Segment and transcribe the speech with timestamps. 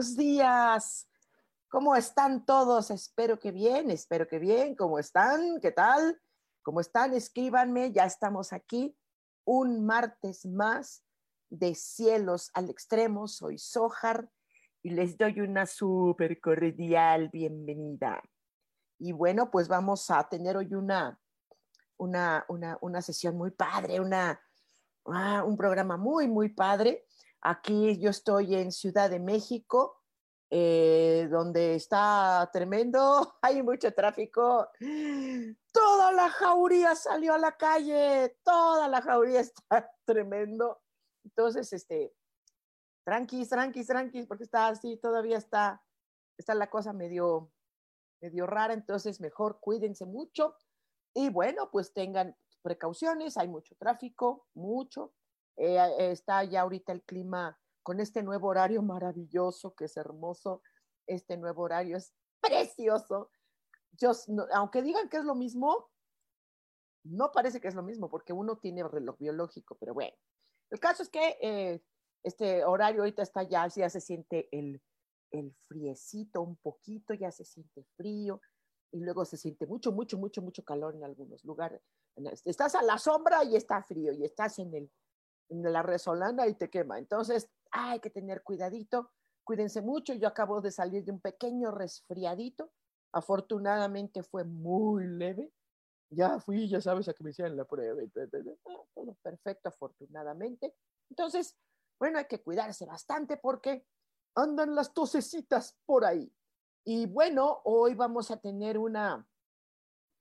[0.00, 1.10] Buenos días.
[1.68, 2.90] ¿Cómo están todos?
[2.90, 4.74] Espero que bien, espero que bien.
[4.74, 5.60] ¿Cómo están?
[5.60, 6.18] ¿Qué tal?
[6.62, 7.12] ¿Cómo están?
[7.12, 8.96] Escríbanme, ya estamos aquí
[9.44, 11.04] un martes más
[11.50, 13.28] de cielos al extremo.
[13.28, 14.30] Soy Sojar
[14.82, 18.22] y les doy una súper cordial bienvenida.
[18.98, 21.20] Y bueno, pues vamos a tener hoy una,
[21.98, 24.40] una, una, sesión muy padre, una,
[25.04, 27.04] ah, un programa muy, muy padre
[27.42, 30.00] Aquí yo estoy en Ciudad de México,
[30.50, 34.68] eh, donde está tremendo, hay mucho tráfico.
[35.72, 40.80] Toda la jauría salió a la calle, toda la jauría está tremendo.
[41.24, 42.12] Entonces, este,
[43.04, 45.82] tranquis, tranquis, tranquis, porque está así, todavía está,
[46.36, 47.52] está la cosa medio,
[48.20, 50.56] medio rara, entonces mejor cuídense mucho.
[51.14, 55.14] Y bueno, pues tengan precauciones, hay mucho tráfico, mucho.
[55.56, 60.62] Eh, está ya ahorita el clima con este nuevo horario maravilloso, que es hermoso.
[61.06, 63.30] Este nuevo horario es precioso.
[63.92, 64.12] Yo,
[64.54, 65.90] aunque digan que es lo mismo,
[67.04, 70.16] no parece que es lo mismo, porque uno tiene reloj biológico, pero bueno.
[70.70, 71.82] El caso es que eh,
[72.22, 74.80] este horario ahorita está ya, ya se siente el,
[75.32, 78.40] el friecito un poquito, ya se siente frío
[78.92, 81.82] y luego se siente mucho, mucho, mucho, mucho calor en algunos lugares.
[82.44, 84.90] Estás a la sombra y está frío y estás en el
[85.50, 86.98] la resolana y te quema.
[86.98, 89.10] Entonces, hay que tener cuidadito,
[89.44, 90.14] cuídense mucho.
[90.14, 92.72] Yo acabo de salir de un pequeño resfriadito.
[93.12, 95.52] Afortunadamente fue muy leve.
[96.10, 98.00] Ya fui, ya sabes, a que me hicieron la prueba.
[98.66, 100.74] Ah, todo perfecto, afortunadamente.
[101.08, 101.56] Entonces,
[101.98, 103.86] bueno, hay que cuidarse bastante porque
[104.34, 106.32] andan las tosecitas por ahí.
[106.84, 109.26] Y bueno, hoy vamos a tener una,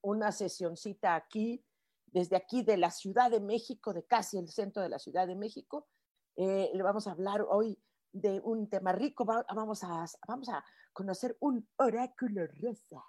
[0.04, 1.64] una sesioncita aquí
[2.12, 5.36] desde aquí de la Ciudad de México, de casi el centro de la Ciudad de
[5.36, 5.88] México.
[6.36, 7.78] Eh, le vamos a hablar hoy
[8.12, 9.26] de un tema rico.
[9.26, 13.04] vamos, a, vamos a conocer un oráculo rosa.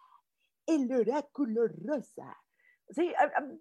[0.66, 2.36] El oráculo rosa.
[2.90, 3.12] Sí,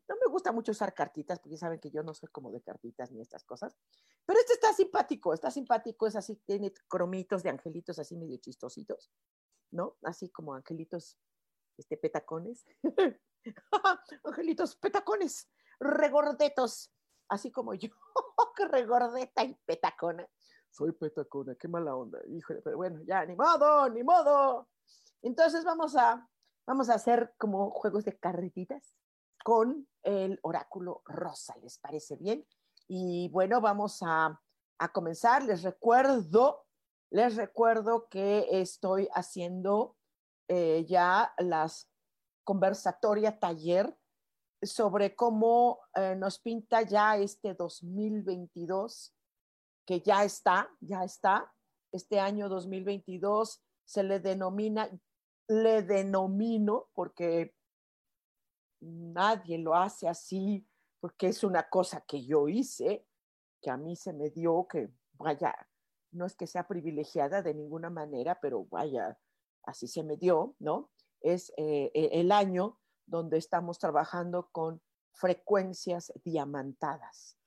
[0.07, 3.11] no me gusta mucho usar cartitas porque saben que yo no soy como de cartitas
[3.11, 3.78] ni estas cosas.
[4.25, 9.11] Pero este está simpático, está simpático, es así, tiene cromitos de angelitos así medio chistositos,
[9.72, 9.97] ¿no?
[10.01, 11.19] Así como angelitos,
[11.78, 12.66] este, petacones.
[14.23, 16.91] Angelitos petacones, regordetos,
[17.29, 17.89] así como yo,
[18.55, 20.27] que regordeta y petacona.
[20.69, 24.69] Soy petacona, qué mala onda, híjole, pero bueno, ya, ni modo, ni modo.
[25.22, 26.28] Entonces vamos a,
[26.67, 28.95] vamos a hacer como juegos de carretitas
[29.44, 32.45] con el oráculo rosa, ¿les parece bien?
[32.88, 34.39] Y bueno, vamos a,
[34.79, 35.44] a comenzar.
[35.44, 36.66] Les recuerdo,
[37.11, 39.95] les recuerdo que estoy haciendo
[40.47, 41.89] eh, ya las
[42.49, 43.95] conversatoria taller
[44.63, 49.13] sobre cómo eh, nos pinta ya este 2022,
[49.85, 51.53] que ya está, ya está.
[51.91, 54.89] Este año 2022 se le denomina,
[55.47, 57.53] le denomino porque
[58.81, 60.67] nadie lo hace así,
[60.99, 63.05] porque es una cosa que yo hice,
[63.61, 64.89] que a mí se me dio, que
[65.19, 65.53] vaya,
[66.13, 69.19] no es que sea privilegiada de ninguna manera, pero vaya,
[69.66, 70.90] así se me dio, ¿no?
[71.21, 74.81] Es eh, e, el año donde estamos trabajando con
[75.11, 77.37] frecuencias diamantadas.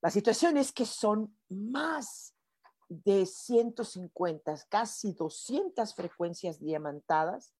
[0.00, 2.34] La situación es que son más
[2.88, 7.54] de 150, casi 200 frecuencias diamantadas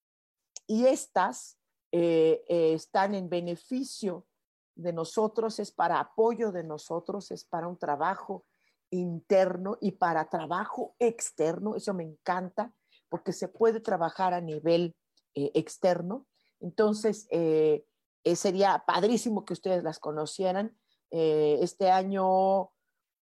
[0.66, 1.58] y estas
[1.92, 4.26] eh, eh, están en beneficio
[4.74, 8.46] de nosotros, es para apoyo de nosotros, es para un trabajo
[8.90, 11.76] interno y para trabajo externo.
[11.76, 12.72] Eso me encanta
[13.08, 14.96] porque se puede trabajar a nivel
[15.34, 16.26] eh, externo.
[16.60, 17.86] Entonces, eh,
[18.24, 20.76] eh, sería padrísimo que ustedes las conocieran.
[21.10, 22.70] este año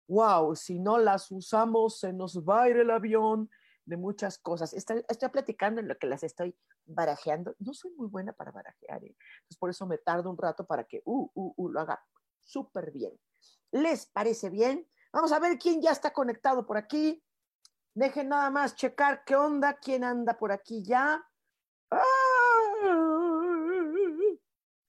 [0.08, 3.50] wow, si no las usamos se nos va a ir el avión
[3.86, 4.74] de muchas cosas.
[4.74, 6.56] Estoy, platicando en lo que las estoy
[6.86, 7.56] barajeando.
[7.60, 9.16] No soy muy buena para barajear, ¿eh?
[9.60, 12.02] por eso me tardo un rato para que uh, uh, uh, lo haga
[12.44, 13.20] súper bien.
[13.72, 14.88] ¿Les parece bien?
[15.12, 17.24] Vamos a ver quién ya está conectado por aquí.
[17.94, 21.24] Dejen nada más checar qué onda, quién anda por aquí ya.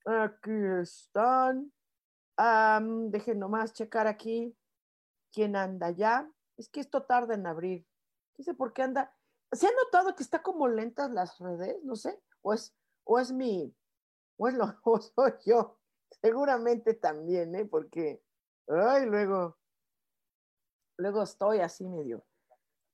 [0.07, 1.73] Aquí están.
[3.11, 4.57] dejen nomás checar aquí
[5.33, 6.31] quién anda ya.
[6.57, 7.87] Es que esto tarda en abrir.
[8.37, 9.17] No sé por qué anda.
[9.53, 11.83] ¿Se ha notado que está como lentas las redes?
[11.85, 12.21] No sé.
[12.43, 13.75] O es, o es mi,
[14.37, 15.79] o es lo, o soy yo.
[16.21, 17.65] Seguramente también, ¿eh?
[17.65, 18.23] Porque,
[18.69, 19.59] ay, luego,
[20.97, 22.25] luego estoy así medio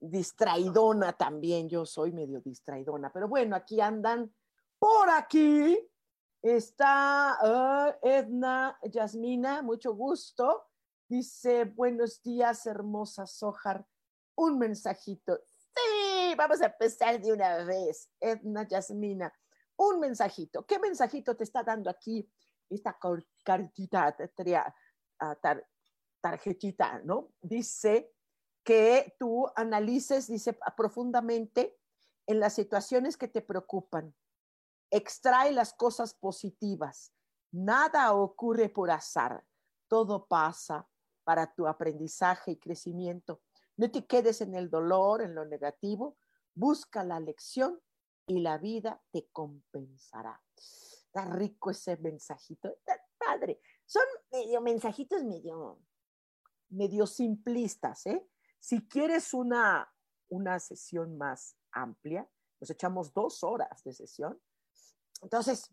[0.01, 1.69] distraidona también.
[1.69, 3.13] Yo soy medio distraidona.
[3.13, 4.33] Pero bueno, aquí andan
[4.79, 5.79] por aquí
[6.43, 10.69] está uh, Edna Yasmina, mucho gusto.
[11.07, 13.87] Dice, buenos días, hermosa Sojar.
[14.37, 15.39] Un mensajito.
[15.45, 18.09] Sí, vamos a empezar de una vez.
[18.19, 19.33] Edna Yasmina,
[19.77, 20.65] un mensajito.
[20.65, 22.27] ¿Qué mensajito te está dando aquí
[22.71, 22.97] esta
[23.45, 24.17] cartita,
[26.23, 27.33] tarjetita, ¿no?
[27.43, 28.15] Dice
[28.65, 31.79] que tú analices, dice, profundamente
[32.27, 34.15] en las situaciones que te preocupan
[34.91, 37.13] Extrae las cosas positivas.
[37.53, 39.45] Nada ocurre por azar.
[39.87, 40.89] Todo pasa
[41.23, 43.41] para tu aprendizaje y crecimiento.
[43.77, 46.17] No te quedes en el dolor, en lo negativo.
[46.55, 47.81] Busca la lección
[48.27, 50.43] y la vida te compensará.
[50.57, 52.69] Está rico ese mensajito.
[52.69, 53.61] Está padre.
[53.87, 54.03] Son
[54.33, 55.79] medio mensajitos medio,
[56.69, 58.27] medio simplistas, ¿eh?
[58.61, 59.93] Si quieres una,
[60.29, 62.29] una sesión más amplia,
[62.61, 64.41] nos echamos dos horas de sesión
[65.23, 65.71] entonces,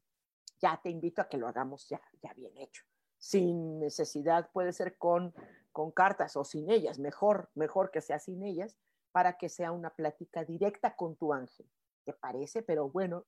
[0.59, 2.83] ya te invito a que lo hagamos ya, ya bien hecho,
[3.17, 5.33] sin necesidad, puede ser con,
[5.71, 8.77] con cartas o sin ellas, mejor, mejor que sea sin ellas,
[9.11, 11.69] para que sea una plática directa con tu ángel.
[12.03, 12.61] ¿Te parece?
[12.61, 13.25] Pero bueno,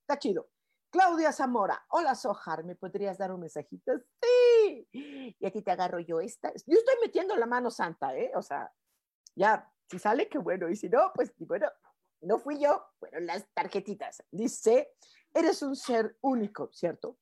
[0.00, 0.48] está chido.
[0.90, 3.92] Claudia Zamora, hola Sojar, ¿me podrías dar un mensajito?
[3.98, 4.27] Sí.
[5.40, 6.52] Y aquí te agarro yo esta.
[6.66, 8.32] Yo estoy metiendo la mano santa, ¿eh?
[8.34, 8.72] O sea,
[9.36, 10.68] ya, si sale, qué bueno.
[10.68, 11.68] Y si no, pues bueno,
[12.22, 14.24] no fui yo, fueron las tarjetitas.
[14.30, 14.94] Dice,
[15.34, 17.18] Eres un ser único, ¿cierto?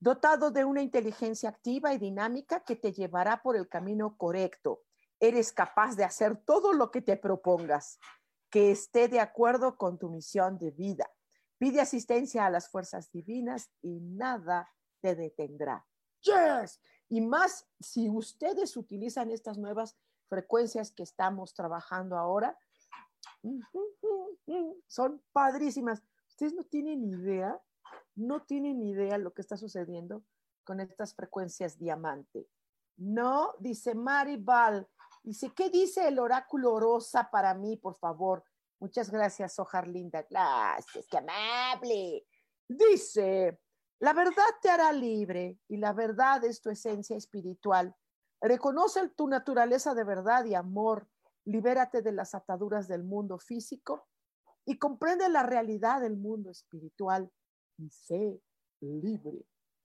[0.00, 4.82] Dotado de una inteligencia activa y dinámica que te llevará por el camino correcto.
[5.20, 7.98] Eres capaz de hacer todo lo que te propongas,
[8.50, 11.10] que esté de acuerdo con tu misión de vida.
[11.58, 15.84] Pide asistencia a las fuerzas divinas y nada te detendrá.
[16.22, 16.80] Yes.
[17.08, 19.96] Y más si ustedes utilizan estas nuevas
[20.28, 22.58] frecuencias que estamos trabajando ahora,
[24.86, 26.02] son padrísimas.
[26.28, 27.60] Ustedes no tienen idea,
[28.14, 30.24] no tienen idea lo que está sucediendo
[30.64, 32.48] con estas frecuencias diamante.
[32.96, 34.88] No, dice Maribal,
[35.22, 38.44] dice, ¿qué dice el oráculo rosa para mí, por favor?
[38.80, 40.26] Muchas gracias, Ojar Linda.
[40.28, 42.26] Gracias, qué amable.
[42.68, 43.60] Dice,
[44.00, 47.96] la verdad te hará libre y la verdad es tu esencia espiritual.
[48.40, 51.08] Reconoce tu naturaleza de verdad y amor.
[51.44, 54.06] Libérate de las ataduras del mundo físico
[54.64, 57.32] y comprende la realidad del mundo espiritual
[57.78, 58.40] y sé
[58.80, 59.44] libre.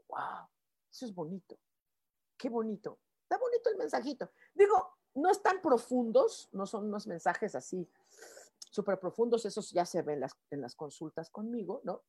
[0.10, 0.48] ¡Wow!
[0.92, 1.57] Eso es bonito.
[2.38, 3.00] Qué bonito.
[3.24, 4.30] Está bonito el mensajito.
[4.54, 7.89] Digo, no están profundos, no son unos mensajes así
[8.74, 12.03] súper profundos, esos ya se ven las, en las consultas conmigo, ¿no?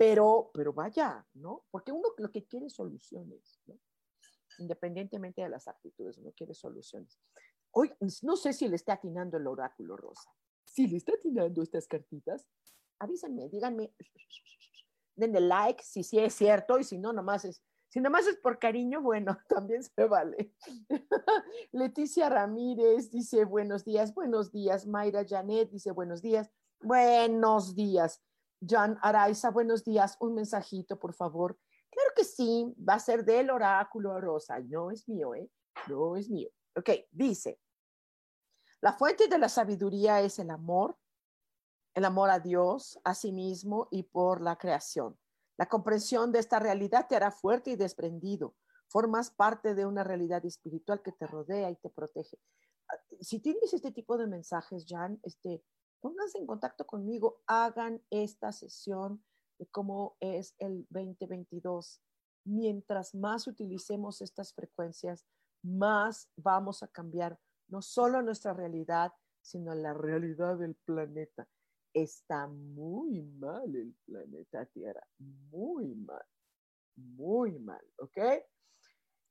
[0.00, 1.66] Pero, pero vaya, ¿no?
[1.70, 3.78] Porque uno lo que quiere es soluciones, ¿no?
[4.58, 7.20] Independientemente de las actitudes, uno quiere soluciones.
[7.72, 7.92] Hoy,
[8.22, 10.30] no sé si le está atinando el oráculo rosa
[10.70, 12.46] si le está atinando estas cartitas,
[12.98, 13.92] avísenme, díganme,
[15.16, 18.58] denle like si sí es cierto y si no, nomás es, si nomás es por
[18.58, 20.54] cariño, bueno, también se vale.
[21.72, 24.86] Leticia Ramírez dice buenos días, buenos días.
[24.86, 28.22] Mayra Janet dice buenos días, buenos días.
[28.66, 30.16] Jan Araiza, buenos días.
[30.20, 31.58] Un mensajito, por favor.
[31.90, 34.60] Claro que sí, va a ser del oráculo rosa.
[34.60, 35.50] No es mío, ¿eh?
[35.88, 36.50] No es mío.
[36.76, 37.58] Ok, dice,
[38.80, 40.96] la fuente de la sabiduría es el amor,
[41.94, 45.18] el amor a Dios, a sí mismo y por la creación.
[45.56, 48.54] La comprensión de esta realidad te hará fuerte y desprendido.
[48.88, 52.38] Formas parte de una realidad espiritual que te rodea y te protege.
[52.88, 55.62] Ah, si tienes este tipo de mensajes, Jan, este,
[56.00, 59.22] pónganse en contacto conmigo, hagan esta sesión
[59.58, 62.00] de cómo es el 2022.
[62.44, 65.26] Mientras más utilicemos estas frecuencias,
[65.62, 67.38] más vamos a cambiar
[67.68, 71.46] no solo nuestra realidad, sino la realidad del planeta.
[71.92, 76.24] Está muy mal el planeta Tierra, muy mal,
[76.96, 78.18] muy mal, ¿ok?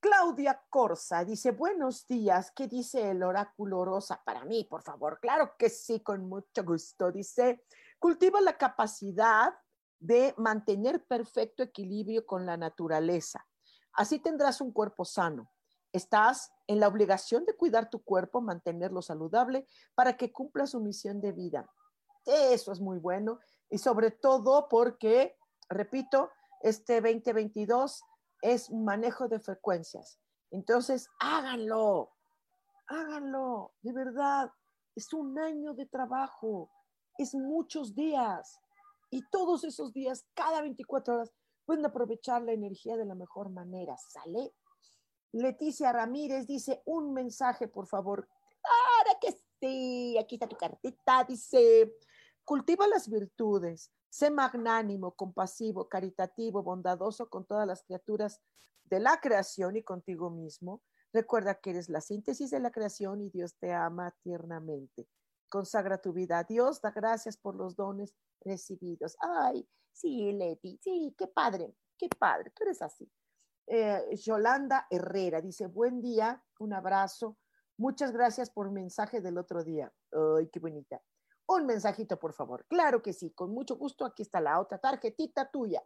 [0.02, 5.20] Claudia Corsa dice, buenos días, ¿qué dice el oráculo rosa para mí, por favor?
[5.20, 7.12] Claro que sí, con mucho gusto.
[7.12, 7.66] Dice,
[8.00, 9.54] cultiva la capacidad
[10.00, 13.46] de mantener perfecto equilibrio con la naturaleza.
[13.92, 15.52] Así tendrás un cuerpo sano.
[15.92, 21.20] Estás en la obligación de cuidar tu cuerpo, mantenerlo saludable para que cumpla su misión
[21.20, 21.70] de vida.
[22.26, 23.40] Eso es muy bueno
[23.70, 25.36] y sobre todo porque,
[25.68, 26.30] repito,
[26.62, 28.02] este 2022
[28.42, 30.20] es manejo de frecuencias.
[30.52, 32.12] Entonces, háganlo,
[32.88, 34.52] háganlo, de verdad.
[34.96, 36.72] Es un año de trabajo,
[37.18, 38.60] es muchos días.
[39.12, 41.32] Y todos esos días, cada 24 horas,
[41.66, 43.96] pueden aprovechar la energía de la mejor manera.
[43.98, 44.54] ¿Sale?
[45.32, 48.28] Leticia Ramírez dice, un mensaje, por favor.
[48.62, 51.24] Claro que sí, aquí está tu cartita.
[51.26, 51.94] Dice,
[52.50, 58.42] cultiva las virtudes, Sé magnánimo, compasivo, caritativo, bondadoso con todas las criaturas
[58.86, 60.82] de la creación y contigo mismo.
[61.14, 65.08] Recuerda que eres la síntesis de la creación y Dios te ama tiernamente.
[65.48, 69.16] Consagra tu vida a Dios, da gracias por los dones recibidos.
[69.20, 73.08] Ay, sí, Leti, sí, qué padre, qué padre, tú eres así.
[73.68, 77.38] Eh, Yolanda Herrera dice, buen día, un abrazo.
[77.78, 79.94] Muchas gracias por el mensaje del otro día.
[80.12, 81.00] Ay, qué bonita.
[81.52, 82.64] Un mensajito, por favor.
[82.68, 84.06] Claro que sí, con mucho gusto.
[84.06, 85.84] Aquí está la otra tarjetita tuya.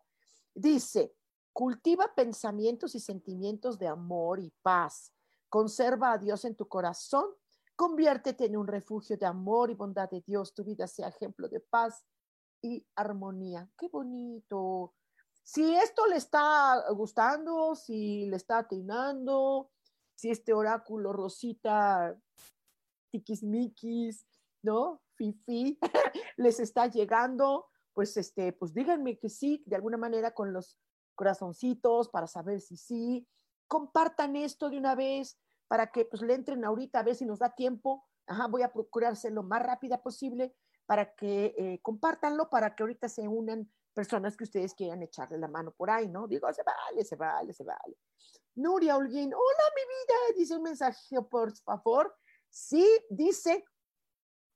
[0.53, 1.15] Dice,
[1.53, 5.13] cultiva pensamientos y sentimientos de amor y paz.
[5.47, 7.27] Conserva a Dios en tu corazón.
[7.77, 10.53] Conviértete en un refugio de amor y bondad de Dios.
[10.53, 12.05] Tu vida sea ejemplo de paz
[12.61, 13.69] y armonía.
[13.77, 14.93] Qué bonito.
[15.43, 19.71] Si esto le está gustando, si le está atinando,
[20.13, 22.19] si este oráculo Rosita
[23.11, 24.27] tiquismiquis,
[24.61, 25.02] ¿no?
[25.15, 25.79] Fifi,
[26.37, 30.79] les está llegando, pues este, pues díganme que sí, de alguna manera con los
[31.15, 33.27] corazoncitos para saber si sí.
[33.67, 37.39] Compartan esto de una vez para que pues le entren ahorita a ver si nos
[37.39, 38.05] da tiempo.
[38.27, 40.55] Ajá, voy a procurarse lo más rápida posible
[40.85, 45.47] para que eh, compartanlo, para que ahorita se unan personas que ustedes quieran echarle la
[45.47, 46.27] mano por ahí, ¿no?
[46.27, 47.97] Digo, se vale, se vale, se vale.
[48.55, 52.15] Nuria Holguín, hola mi vida, dice un mensaje, por favor.
[52.49, 53.65] Sí, dice,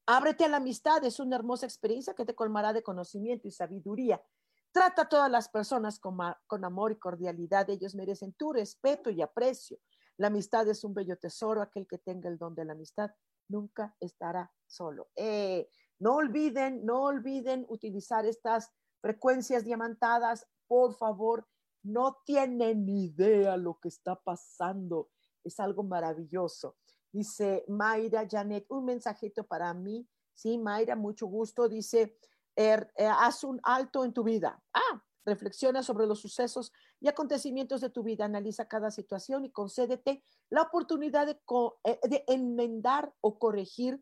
[0.09, 4.23] Ábrete a la amistad, es una hermosa experiencia que te colmará de conocimiento y sabiduría.
[4.71, 9.79] Trata a todas las personas con, amor y cordialidad, ellos merecen tu respeto y aprecio.
[10.15, 13.11] La amistad es un bello tesoro, aquel que tenga el don de la amistad
[13.49, 15.09] nunca estará solo.
[15.13, 18.71] Eh, no olviden, no olviden utilizar estas
[19.01, 21.47] frecuencias diamantadas, por favor,
[21.83, 25.09] no tienen idea lo que está pasando.
[25.43, 26.77] Es algo maravilloso.
[27.11, 30.07] Dice Mayra Janet, un mensajito para mí.
[30.33, 31.67] Sí, Mayra, mucho gusto.
[31.67, 32.17] Dice,
[32.55, 34.61] er, eh, haz un alto en tu vida.
[34.73, 36.71] Ah, reflexiona sobre los sucesos
[37.01, 41.39] y acontecimientos de tu vida, analiza cada situación y concédete la oportunidad de,
[41.83, 44.01] eh, de enmendar o corregir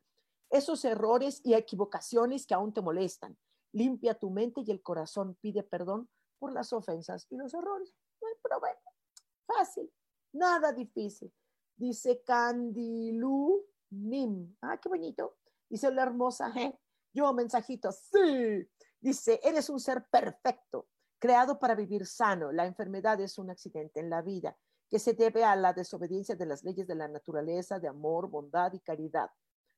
[0.51, 3.37] esos errores y equivocaciones que aún te molestan.
[3.73, 6.07] Limpia tu mente y el corazón, pide perdón
[6.37, 7.93] por las ofensas y los errores.
[8.21, 8.79] No hay problema.
[9.47, 9.91] Fácil,
[10.31, 11.33] nada difícil.
[11.75, 14.55] Dice Candilu Nim.
[14.61, 15.37] Ah, qué bonito.
[15.69, 16.79] Dice la hermosa, ¿eh?
[17.13, 18.67] Yo, mensajito, sí.
[18.99, 20.87] Dice, eres un ser perfecto,
[21.19, 22.51] creado para vivir sano.
[22.51, 24.57] La enfermedad es un accidente en la vida
[24.89, 28.73] que se debe a la desobediencia de las leyes de la naturaleza, de amor, bondad
[28.73, 29.29] y caridad.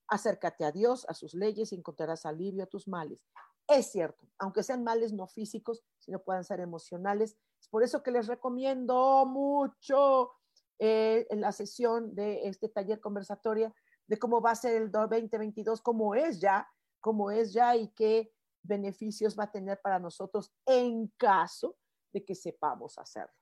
[0.07, 3.19] Acércate a Dios, a sus leyes y encontrarás alivio a tus males.
[3.67, 7.37] Es cierto, aunque sean males no físicos, sino puedan ser emocionales.
[7.59, 10.31] Es por eso que les recomiendo mucho
[10.79, 13.73] eh, en la sesión de este taller conversatoria
[14.07, 16.67] de cómo va a ser el 2022, cómo es ya,
[16.99, 18.31] cómo es ya y qué
[18.63, 21.77] beneficios va a tener para nosotros en caso
[22.13, 23.33] de que sepamos hacerlo.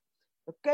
[0.46, 0.68] ¿Ok?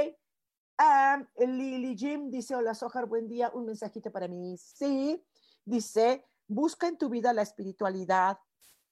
[0.79, 4.57] Um, Lily Jim dice, hola Sojar, buen día, un mensajito para mí.
[4.57, 5.23] Sí,
[5.63, 8.39] dice, busca en tu vida la espiritualidad.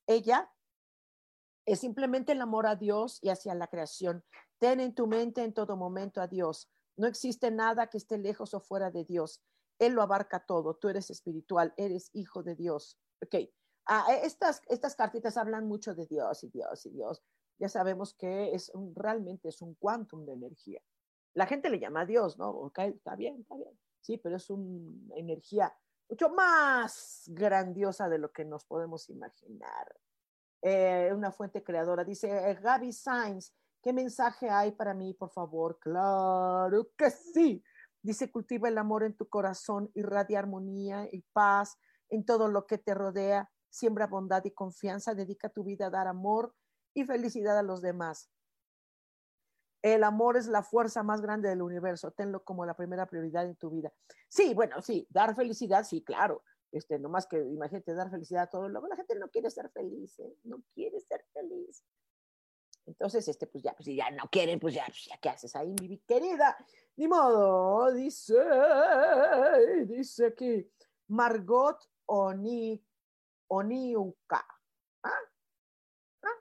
[0.06, 0.52] Ella
[1.66, 4.24] es simplemente el amor a Dios y hacia la creación.
[4.60, 6.70] Ten en tu mente en todo momento a Dios.
[7.00, 9.42] No existe nada que esté lejos o fuera de Dios.
[9.80, 10.76] Él lo abarca todo.
[10.76, 13.00] Tú eres espiritual, eres hijo de Dios.
[13.24, 13.36] Ok.
[13.86, 17.24] Ah, e, estas, estas cartitas hablan mucho de Dios y Dios y Dios.
[17.58, 20.82] Ya sabemos que es realmente es un quantum de energía.
[21.36, 22.50] La gente le llama a Dios, ¿no?
[22.50, 23.80] Ok, está bien, está bien.
[24.02, 25.74] Sí, pero es una energía
[26.10, 29.96] mucho más grandiosa de lo que nos podemos imaginar.
[30.62, 32.04] Eh, una fuente creadora.
[32.04, 35.80] Dice eh, Gaby Sainz, ¿Qué mensaje hay para mí, por favor?
[35.80, 37.64] Claro que sí.
[38.02, 41.78] Dice, cultiva el amor en tu corazón, irradia armonía y paz
[42.10, 46.08] en todo lo que te rodea, siembra bondad y confianza, dedica tu vida a dar
[46.08, 46.56] amor
[46.94, 48.30] y felicidad a los demás.
[49.82, 52.12] El amor es la fuerza más grande del universo.
[52.12, 53.94] Tenlo como la primera prioridad en tu vida.
[54.28, 56.44] Sí, bueno, sí, dar felicidad, sí, claro.
[56.72, 58.68] Este, no más que imagínate dar felicidad a todo.
[58.68, 60.36] Luego la gente no quiere ser feliz, ¿eh?
[60.44, 61.84] no quiere ser feliz.
[62.90, 65.56] Entonces, este, pues ya, pues si ya no quieren, pues ya, pues ya, ¿qué haces
[65.56, 66.58] ahí, mi querida?
[66.96, 68.36] Ni modo, dice,
[69.86, 70.68] dice aquí,
[71.08, 71.78] Margot
[72.08, 72.84] Oni,
[73.48, 74.46] Oniuka.
[75.04, 75.12] ¿Ah?
[76.24, 76.38] ¿Ah?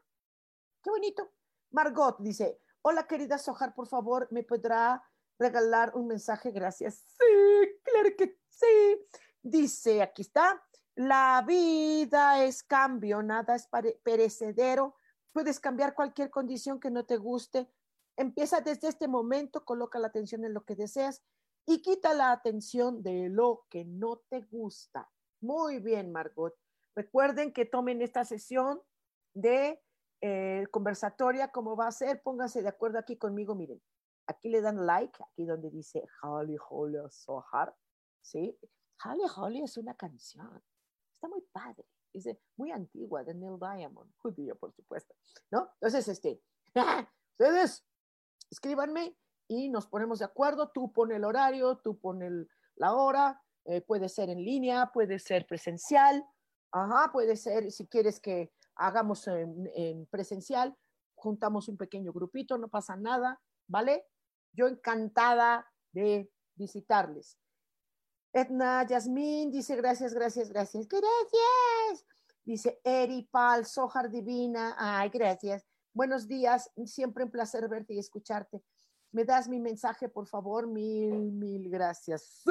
[0.83, 1.31] Qué bonito.
[1.71, 5.02] Margot dice, hola querida Sojar, por favor, ¿me podrá
[5.38, 6.50] regalar un mensaje?
[6.50, 7.05] Gracias.
[7.07, 9.07] Sí, claro que sí.
[9.43, 10.62] Dice, aquí está,
[10.95, 13.69] la vida es cambio, nada es
[14.02, 14.97] perecedero.
[15.38, 17.71] Puedes cambiar cualquier condición que no te guste.
[18.16, 21.23] Empieza desde este momento, coloca la atención en lo que deseas
[21.64, 25.09] y quita la atención de lo que no te gusta.
[25.40, 26.57] Muy bien, Margot.
[26.97, 28.83] Recuerden que tomen esta sesión
[29.33, 29.80] de
[30.23, 33.80] eh, conversatoria, como va a ser, pónganse de acuerdo aquí conmigo, miren,
[34.26, 37.73] aquí le dan like, aquí donde dice Holly Holly Sohar,
[38.23, 38.59] ¿sí?
[39.04, 40.61] Holly Holly es una canción,
[41.14, 45.15] está muy padre, dice, muy antigua, de Neil Diamond, judío, por supuesto,
[45.50, 45.71] ¿no?
[45.75, 46.41] Entonces, este,
[47.33, 47.85] ustedes
[48.50, 53.81] escríbanme y nos ponemos de acuerdo, tú pon el horario, tú pon la hora, eh,
[53.81, 56.25] puede ser en línea, puede ser presencial,
[56.73, 60.77] ajá, puede ser, si quieres que hagamos en, presencial,
[61.15, 64.07] juntamos un pequeño grupito, no pasa nada, ¿vale?
[64.53, 67.38] Yo encantada de visitarles.
[68.40, 70.87] Edna Yasmín dice gracias, gracias, gracias.
[70.87, 72.07] Gracias.
[72.45, 74.76] Dice Eri Pal, Sojar Divina.
[74.78, 75.66] Ay, gracias.
[75.92, 76.71] Buenos días.
[76.87, 78.62] Siempre un placer verte y escucharte.
[79.11, 80.68] ¿Me das mi mensaje, por favor?
[80.68, 82.45] Mil, mil gracias.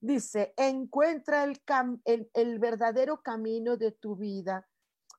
[0.00, 4.68] Dice, encuentra el, el verdadero camino de tu vida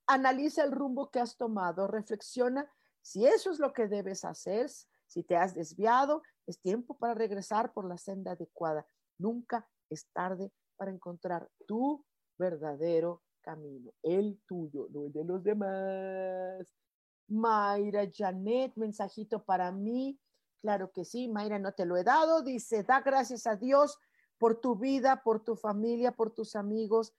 [0.08, 2.70] analiza el rumbo que has tomado, reflexiona
[3.02, 4.70] si eso es lo que debes hacer,
[5.06, 8.88] si te has desviado, es tiempo para regresar por la senda adecuada.
[9.18, 12.06] Nunca es tarde para encontrar tu
[12.38, 16.76] verdadero camino, el tuyo, no el de los demás.
[17.30, 20.20] Mayra Janet, mensajito para mí.
[20.62, 22.42] Claro que sí, Mayra, no te lo he dado.
[22.42, 23.98] Dice, da gracias a Dios
[24.38, 27.14] por tu vida, por tu familia, por tus amigos,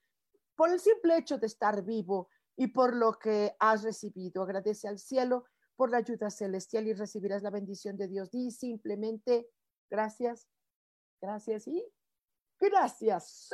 [0.55, 4.43] por el simple hecho de estar vivo, y por lo que has recibido.
[4.43, 5.45] Agradece al cielo
[5.77, 8.31] por la ayuda celestial y recibirás la bendición de Dios.
[8.31, 9.47] Di simplemente
[9.89, 10.45] gracias,
[11.21, 11.85] gracias y
[12.59, 13.49] gracias.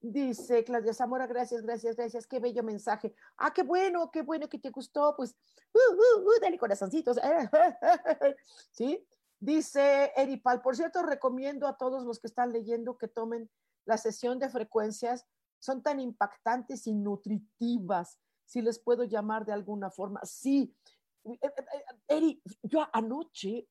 [0.00, 2.26] Dice Claudia Zamora, gracias, gracias, gracias.
[2.26, 3.14] Qué bello mensaje.
[3.38, 5.14] Ah, qué bueno, qué bueno que te gustó.
[5.16, 5.34] Pues,
[5.72, 7.18] uh, uh, uh, dale corazoncitos.
[8.70, 9.06] ¿Sí?
[9.40, 13.50] Dice Eripal, por cierto, recomiendo a todos los que están leyendo que tomen
[13.86, 15.26] la sesión de frecuencias
[15.58, 20.20] son tan impactantes y nutritivas, si les puedo llamar de alguna forma.
[20.22, 20.76] Sí,
[21.24, 23.66] eh, eh, eh, Eri, yo anoche,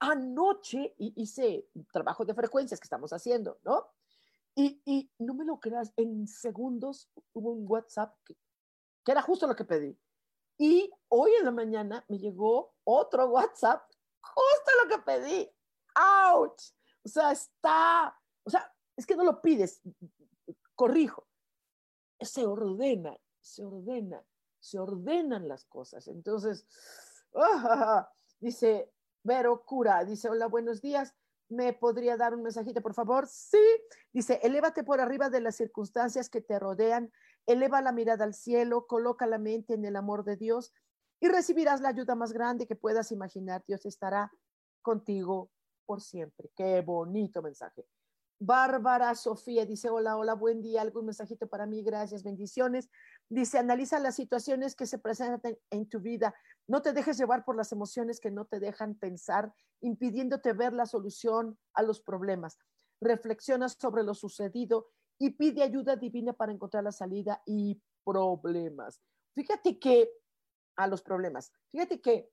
[0.00, 3.86] anoche hice trabajo de frecuencias que estamos haciendo, ¿no?
[4.54, 8.36] Y, y no me lo creas, en segundos hubo un WhatsApp que,
[9.06, 9.98] era justo lo que pedí.
[10.58, 13.88] Y hoy en la mañana me llegó otro WhatsApp,
[14.20, 15.50] justo lo que pedí.
[16.34, 16.72] ¡Ouch!
[17.04, 19.80] O sea, está, o sea, es que no lo pides,
[20.74, 21.26] corrijo,
[22.20, 24.22] se ordena, se ordena,
[24.60, 26.08] se ordenan las cosas.
[26.08, 26.66] Entonces,
[27.34, 28.92] ah, dice
[29.28, 31.14] Vero Cura, dice, hola, buenos días.
[31.50, 33.28] ¿Me podría dar un mensajito, por favor?
[33.28, 33.58] Sí.
[34.10, 37.12] Dice, elévate por arriba de las circunstancias que te rodean,
[37.44, 40.72] eleva la mirada al cielo, coloca la mente en el amor de Dios
[41.20, 43.62] y recibirás la ayuda más grande que puedas imaginar.
[43.66, 44.32] Dios estará
[44.80, 45.50] contigo
[45.84, 46.50] por siempre.
[46.56, 47.84] Qué bonito mensaje.
[48.40, 52.88] Bárbara Sofía dice, hola, hola, buen día, algún mensajito para mí, gracias, bendiciones.
[53.28, 56.34] Dice, analiza las situaciones que se presentan en tu vida.
[56.68, 60.86] No te dejes llevar por las emociones que no te dejan pensar, impidiéndote ver la
[60.86, 62.58] solución a los problemas.
[63.00, 69.00] Reflexiona sobre lo sucedido y pide ayuda divina para encontrar la salida y problemas.
[69.34, 70.10] Fíjate que
[70.76, 72.30] a los problemas, fíjate que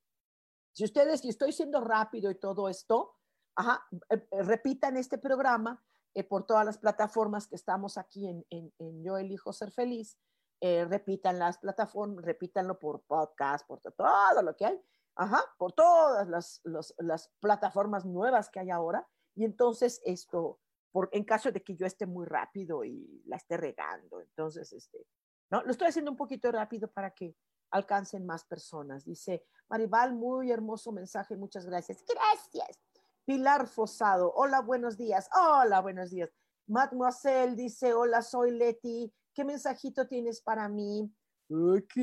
[0.72, 3.16] si ustedes, y estoy siendo rápido y todo esto,
[3.56, 5.84] ajá, eh, eh, repitan este programa
[6.16, 10.18] eh, por todas las plataformas que estamos aquí en, en, Yo Elijo Ser Feliz.
[10.62, 14.82] Eh, repitan las plataformas, repítanlo por podcast, por todo lo que hay,
[15.16, 16.62] ajá, por todas las,
[16.98, 19.06] las plataformas nuevas que hay ahora.
[19.36, 20.62] Y entonces esto,
[20.94, 25.06] por, en caso de que yo esté muy rápido y la esté regando, entonces, este,
[25.52, 25.62] ¿no?
[25.64, 27.36] Lo estoy haciendo un poquito rápido para que
[27.72, 29.04] alcancen más personas.
[29.04, 32.04] Dice Maribal, muy hermoso mensaje, muchas gracias.
[32.08, 32.85] Gracias.
[33.26, 35.28] Pilar Fosado, hola, buenos días.
[35.34, 36.30] Hola, buenos días.
[36.68, 39.12] Mademoiselle dice, hola, soy Leti.
[39.34, 41.12] ¿Qué mensajito tienes para mí?
[41.50, 41.96] Ok,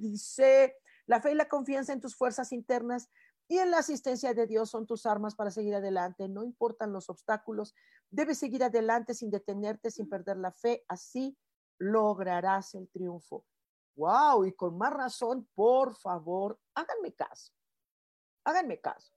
[0.00, 0.76] dice,
[1.06, 3.08] La fe y la confianza en tus fuerzas internas
[3.48, 6.28] y en la asistencia de Dios son tus armas para seguir adelante.
[6.28, 7.74] No importan los obstáculos,
[8.10, 10.84] debes seguir adelante sin detenerte, sin perder la fe.
[10.88, 11.38] Así
[11.78, 13.46] lograrás el triunfo.
[13.96, 14.44] ¡Wow!
[14.44, 17.50] Y con más razón, por favor, háganme caso.
[18.44, 19.13] Háganme caso.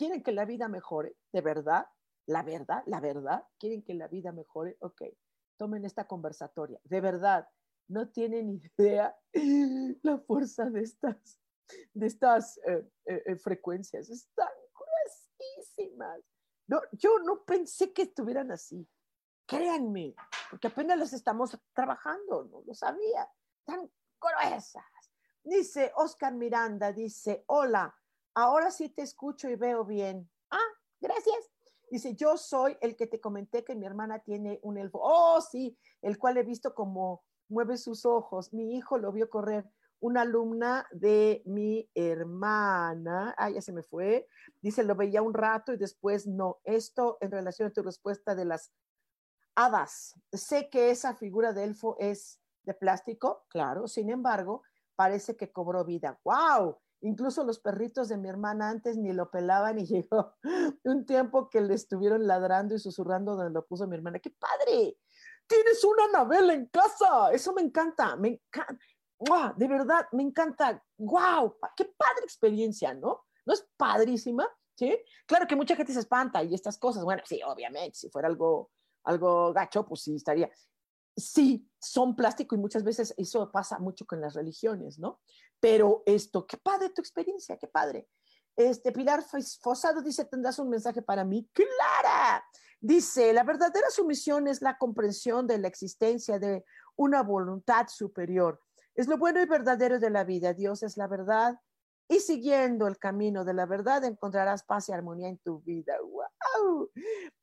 [0.00, 1.18] ¿Quieren que la vida mejore?
[1.30, 1.86] ¿De verdad?
[2.24, 2.82] ¿La verdad?
[2.86, 3.44] ¿La verdad?
[3.58, 4.78] ¿Quieren que la vida mejore?
[4.80, 5.02] Ok,
[5.58, 6.80] tomen esta conversatoria.
[6.84, 7.46] De verdad,
[7.86, 9.14] no tienen idea
[10.02, 11.38] la fuerza de estas,
[11.92, 14.08] de estas eh, eh, eh, frecuencias.
[14.08, 16.22] Están gruesísimas.
[16.66, 18.88] No, yo no pensé que estuvieran así.
[19.46, 20.14] Créanme,
[20.48, 23.28] porque apenas las estamos trabajando, no lo sabía.
[23.66, 23.80] Tan
[24.18, 24.82] gruesas.
[25.44, 27.94] Dice Oscar Miranda, dice, hola,
[28.34, 30.28] ahora sí te escucho y veo bien.
[30.50, 31.50] Ah, gracias.
[31.90, 35.00] Dice, yo soy el que te comenté que mi hermana tiene un elfo.
[35.02, 38.52] Oh, sí, el cual he visto como mueve sus ojos.
[38.52, 39.68] Mi hijo lo vio correr.
[39.98, 44.26] Una alumna de mi hermana, ah, ya se me fue,
[44.62, 46.60] dice, lo veía un rato y después no.
[46.64, 48.72] Esto en relación a tu respuesta de las
[49.54, 50.14] hadas.
[50.32, 54.62] Sé que esa figura de elfo es de plástico, claro, sin embargo,
[54.96, 56.18] parece que cobró vida.
[56.24, 56.78] ¡Wow!
[57.02, 60.34] Incluso los perritos de mi hermana antes ni lo pelaban y llegó
[60.84, 64.18] un tiempo que le estuvieron ladrando y susurrando donde lo puso mi hermana.
[64.18, 64.96] ¡Qué padre!
[65.46, 67.32] Tienes una Anabela en casa.
[67.32, 68.16] Eso me encanta.
[68.16, 69.54] Me encanta.
[69.56, 70.82] De verdad, me encanta.
[70.98, 71.56] ¡Wow!
[71.76, 73.24] ¡Qué padre experiencia, ¿no?
[73.44, 74.48] ¿No es padrísima?
[74.74, 74.96] ¿Sí?
[75.26, 77.04] Claro que mucha gente se espanta y estas cosas.
[77.04, 78.70] Bueno, sí, obviamente, si fuera algo,
[79.04, 80.50] algo gacho, pues sí estaría
[81.16, 85.20] sí son plástico y muchas veces eso pasa mucho con las religiones, ¿no?
[85.60, 88.08] Pero esto, qué padre tu experiencia, qué padre.
[88.56, 89.24] Este Pilar
[89.62, 91.48] Fosado dice, tendrás un mensaje para mí.
[91.52, 92.44] Clara,
[92.80, 96.64] dice, la verdadera sumisión es la comprensión de la existencia de
[96.96, 98.60] una voluntad superior.
[98.94, 100.52] Es lo bueno y verdadero de la vida.
[100.52, 101.58] Dios es la verdad
[102.10, 105.94] y siguiendo el camino de la verdad encontrarás paz y armonía en tu vida.
[106.02, 106.90] ¡Wow!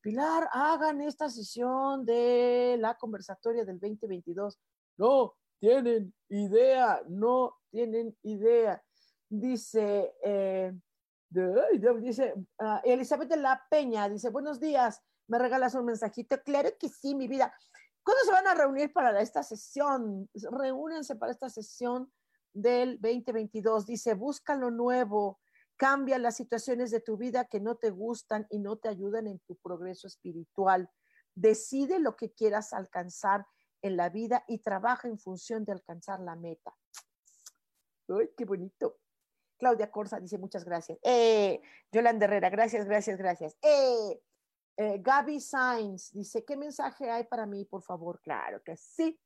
[0.01, 4.59] Pilar, hagan esta sesión de la conversatoria del 2022.
[4.97, 8.83] No tienen idea, no tienen idea.
[9.29, 10.73] Dice, eh,
[11.29, 16.43] dice uh, Elizabeth de la Peña, dice, buenos días, ¿me regalas un mensajito?
[16.43, 17.53] Claro que sí, mi vida.
[18.03, 20.29] ¿Cuándo se van a reunir para esta sesión?
[20.33, 22.11] Reúnense para esta sesión
[22.61, 23.85] del 2022.
[23.85, 25.39] Dice, busca lo nuevo,
[25.75, 29.39] cambia las situaciones de tu vida que no te gustan y no te ayudan en
[29.39, 30.89] tu progreso espiritual.
[31.35, 33.45] Decide lo que quieras alcanzar
[33.81, 36.75] en la vida y trabaja en función de alcanzar la meta.
[38.09, 38.97] ¡Ay, qué bonito!
[39.57, 40.97] Claudia Corsa dice muchas gracias.
[41.03, 43.57] Eh, Yolanda Herrera, gracias, gracias, gracias.
[43.61, 44.21] Eh,
[44.77, 48.19] eh, Gaby Sainz dice, ¿qué mensaje hay para mí, por favor?
[48.21, 49.19] Claro que sí.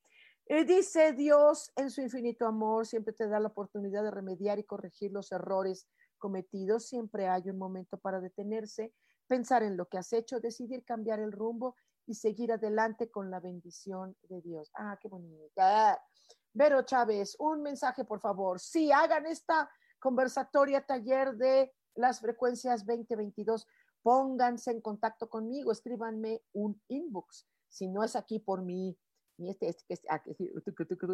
[0.46, 4.64] Y dice Dios en su infinito amor siempre te da la oportunidad de remediar y
[4.64, 5.86] corregir los errores
[6.18, 6.86] cometidos.
[6.86, 8.92] Siempre hay un momento para detenerse,
[9.26, 11.76] pensar en lo que has hecho, decidir cambiar el rumbo
[12.06, 14.70] y seguir adelante con la bendición de Dios.
[14.74, 16.00] Ah, qué bonita.
[16.52, 18.60] Vero Chávez, un mensaje, por favor.
[18.60, 23.66] Sí, hagan esta conversatoria taller de las frecuencias 2022.
[24.02, 27.46] Pónganse en contacto conmigo, escríbanme un inbox.
[27.68, 28.98] Si no es aquí por mi
[29.42, 30.34] y este, este, este, aquí,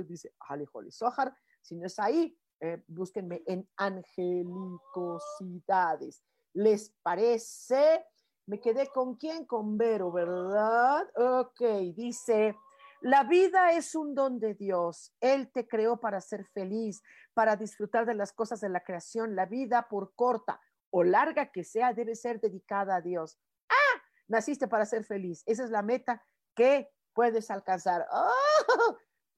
[0.06, 1.34] dice Hale Hole Sohar.
[1.62, 6.22] Si no es ahí, eh, búsquenme en angelicosidades.
[6.52, 8.04] ¿Les parece?
[8.46, 9.46] Me quedé con quién?
[9.46, 11.08] Con Vero, ¿verdad?
[11.16, 11.62] Ok,
[11.94, 12.54] dice,
[13.00, 15.14] la vida es un don de Dios.
[15.20, 19.36] Él te creó para ser feliz, para disfrutar de las cosas de la creación.
[19.36, 20.60] La vida, por corta
[20.90, 23.38] o larga que sea, debe ser dedicada a Dios.
[23.68, 25.44] Ah, naciste para ser feliz.
[25.46, 28.06] Esa es la meta que puedes alcanzar.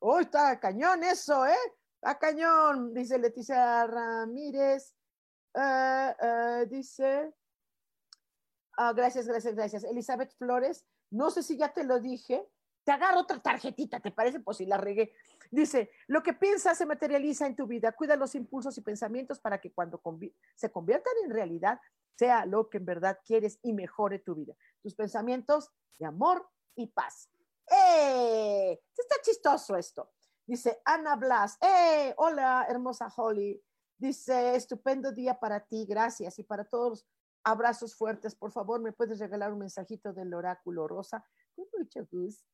[0.00, 0.20] ¡Oh!
[0.20, 1.56] está cañón eso, ¿eh?
[1.94, 4.94] Está cañón, dice Leticia Ramírez.
[5.54, 7.32] Eh, eh, dice,
[8.76, 9.84] ah, gracias, gracias, gracias.
[9.84, 12.46] Elizabeth Flores, no sé si ya te lo dije.
[12.84, 14.40] Te agarro otra tarjetita, ¿te parece?
[14.40, 15.14] Pues si la regué.
[15.50, 17.92] Dice, lo que piensas se materializa en tu vida.
[17.92, 20.02] Cuida los impulsos y pensamientos para que cuando
[20.54, 21.80] se conviertan en realidad,
[22.18, 24.54] sea lo que en verdad quieres y mejore tu vida.
[24.82, 27.30] Tus pensamientos de amor y paz.
[27.70, 28.80] ¡Eh!
[28.96, 30.10] Está chistoso esto.
[30.46, 31.56] Dice Ana Blas.
[31.60, 32.14] ¡Eh!
[32.16, 33.62] Hola, hermosa Holly.
[33.96, 36.38] Dice, estupendo día para ti, gracias.
[36.38, 37.06] Y para todos,
[37.44, 38.34] abrazos fuertes.
[38.34, 41.24] Por favor, ¿me puedes regalar un mensajito del oráculo rosa?
[41.54, 42.44] Con mucho gusto.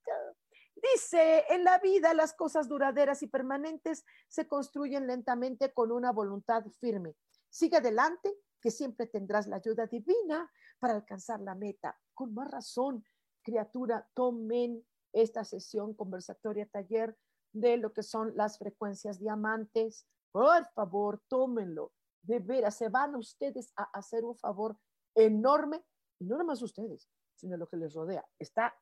[0.74, 6.64] Dice, en la vida las cosas duraderas y permanentes se construyen lentamente con una voluntad
[6.81, 7.16] firme.
[7.48, 11.98] Sigue adelante, que siempre tendrás la ayuda divina para alcanzar la meta.
[12.12, 13.05] Con más razón,
[13.42, 14.85] criatura, tomen
[15.16, 17.16] esta sesión conversatoria taller
[17.52, 21.92] de lo que son las frecuencias diamantes Por favor, tómenlo.
[22.22, 24.76] De veras, se van ustedes a hacer un favor
[25.14, 25.83] enorme,
[26.18, 28.22] y no nada más ustedes, sino lo que les rodea.
[28.38, 28.74] Está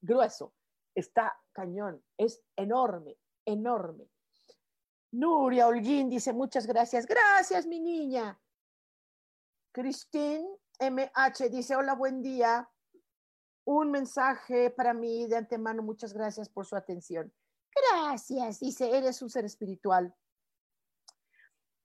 [0.00, 0.54] grueso,
[0.96, 4.10] está cañón, es enorme, enorme.
[5.12, 7.06] Nuria Holguín dice, muchas gracias.
[7.06, 8.40] Gracias, mi niña.
[9.72, 10.48] Christine
[10.80, 12.68] MH dice, hola, buen día.
[13.70, 17.30] Un mensaje para mí de antemano, muchas gracias por su atención.
[17.92, 20.14] Gracias, dice, eres un ser espiritual.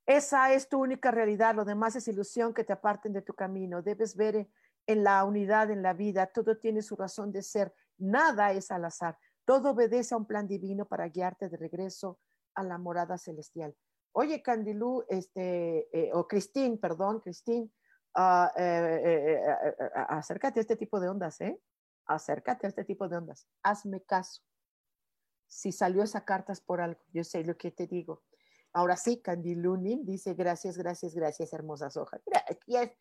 [0.06, 3.82] Esa es tu única realidad, lo demás es ilusión que te aparten de tu camino.
[3.82, 4.48] Debes ver
[4.88, 8.86] en la unidad, en la vida, todo tiene su razón de ser, nada es al
[8.86, 12.18] azar, todo obedece a un plan divino para guiarte de regreso
[12.56, 13.76] a la morada celestial.
[14.14, 17.74] Oye, Candilú, este, eh, o Cristín, perdón, Cristín,
[18.16, 19.42] uh, eh, eh,
[20.08, 21.60] acércate a este tipo de ondas, ¿eh?
[22.06, 23.48] Acércate a este tipo de ondas.
[23.62, 24.42] Hazme caso.
[25.48, 28.24] Si salió esa carta es por algo, yo sé lo que te digo.
[28.74, 32.22] Ahora sí, Candilunin dice gracias, gracias, gracias, hermosas hojas.
[32.26, 32.98] Gracias.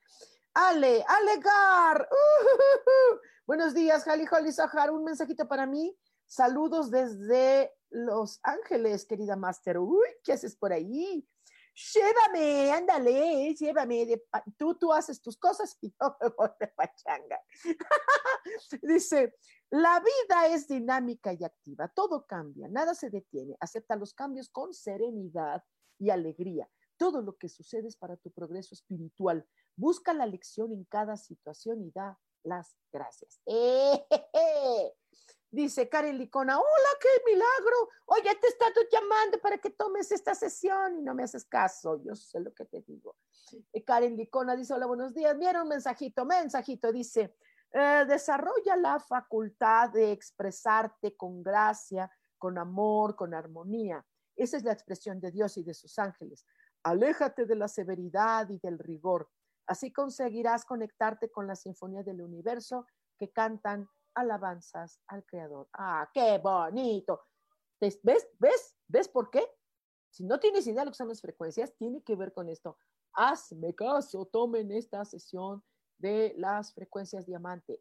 [0.55, 2.09] Ale, Alegar.
[2.11, 4.91] Uh, Buenos días, Jali Jali Sahar.
[4.91, 5.99] Un mensajito para mí.
[6.27, 9.79] Saludos desde Los Ángeles, querida Master.
[9.79, 11.27] Uy, ¿qué haces por ahí?
[11.75, 14.23] Llévame, ándale, llévame.
[14.59, 17.41] tú, tú haces tus cosas y yo me voy de pachanga.
[18.83, 19.35] Dice,
[19.71, 23.57] la vida es dinámica y activa, todo cambia, nada se detiene.
[23.61, 25.63] Acepta los cambios con serenidad
[25.99, 26.69] y alegría.
[26.99, 29.47] Todo lo que sucede es para tu progreso espiritual.
[29.77, 33.41] Busca la lección en cada situación y da las gracias.
[33.47, 34.93] ¡Eh,
[35.53, 37.91] Dice Karen Licona, hola, qué milagro.
[38.07, 42.03] Oye, te está llamando para que tomes esta sesión y no me haces caso.
[42.03, 43.17] Yo sé lo que te digo.
[43.71, 45.37] Eh, Karen Licona dice, hola, buenos días.
[45.37, 46.91] Mira un mensajito, mensajito.
[46.91, 47.37] Dice,
[47.71, 54.03] eh, desarrolla la facultad de expresarte con gracia, con amor, con armonía.
[54.35, 56.47] Esa es la expresión de Dios y de sus ángeles.
[56.83, 59.29] Aléjate de la severidad y del rigor.
[59.67, 62.87] Así conseguirás conectarte con la sinfonía del universo
[63.19, 65.69] que cantan alabanzas al Creador.
[65.73, 67.23] ¡Ah, qué bonito!
[67.81, 68.01] ¿Ves?
[68.39, 68.77] ¿Ves?
[68.87, 69.45] ¿Ves por qué?
[70.11, 72.79] Si no tienes idea de las frecuencias, tiene que ver con esto.
[73.15, 75.63] Hazme caso, tomen esta sesión
[75.99, 77.81] de las frecuencias diamante.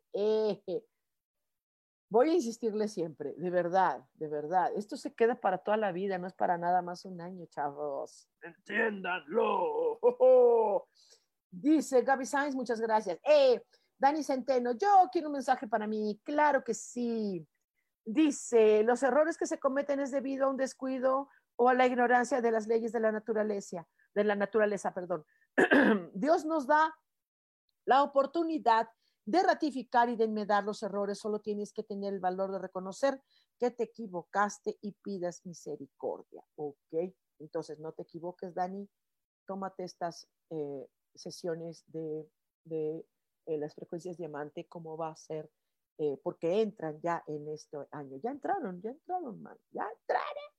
[2.10, 4.72] Voy a insistirle siempre, de verdad, de verdad.
[4.76, 8.30] Esto se queda para toda la vida, no es para nada más un año, chavos.
[8.42, 10.00] Entiéndanlo.
[11.52, 13.20] Dice Gaby Sainz, muchas gracias.
[13.24, 13.62] Eh,
[14.02, 16.20] Dani Centeno, yo quiero un mensaje para mí.
[16.24, 17.48] Claro que sí.
[18.04, 22.42] Dice, los errores que se cometen es debido a un descuido o a la ignorancia
[22.42, 25.24] de las leyes de la naturaleza, de la naturaleza, perdón.
[26.16, 26.92] Dios nos da
[27.86, 28.90] la oportunidad
[29.24, 31.20] de ratificar y de enmendar los errores.
[31.20, 33.22] Solo tienes que tener el valor de reconocer
[33.60, 36.44] que te equivocaste y pidas misericordia.
[36.56, 37.14] ¿Ok?
[37.38, 38.90] Entonces, no te equivoques, Dani.
[39.46, 43.06] Tómate estas eh, sesiones de
[43.46, 45.50] eh, las frecuencias diamante, cómo va a ser,
[45.98, 48.18] eh, porque entran ya en este año.
[48.24, 50.52] Ya entraron, ya entraron, man, ya entraron.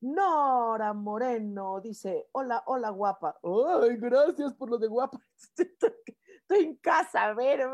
[0.00, 3.38] Nora Moreno dice, hola, hola, guapa.
[3.42, 5.18] Ay, gracias por lo de guapa.
[5.56, 7.68] Estoy en casa, a ver.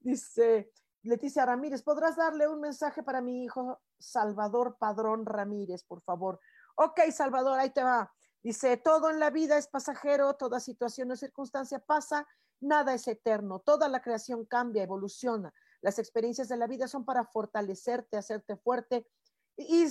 [0.00, 0.70] Dice
[1.02, 6.38] Leticia Ramírez, ¿podrás darle un mensaje para mi hijo Salvador Padrón Ramírez, por favor?
[6.76, 8.12] Ok, Salvador, ahí te va.
[8.42, 12.26] Dice, todo en la vida es pasajero, toda situación o circunstancia pasa
[12.62, 15.52] Nada es eterno, toda la creación cambia, evoluciona.
[15.80, 19.08] Las experiencias de la vida son para fortalecerte, hacerte fuerte
[19.56, 19.86] y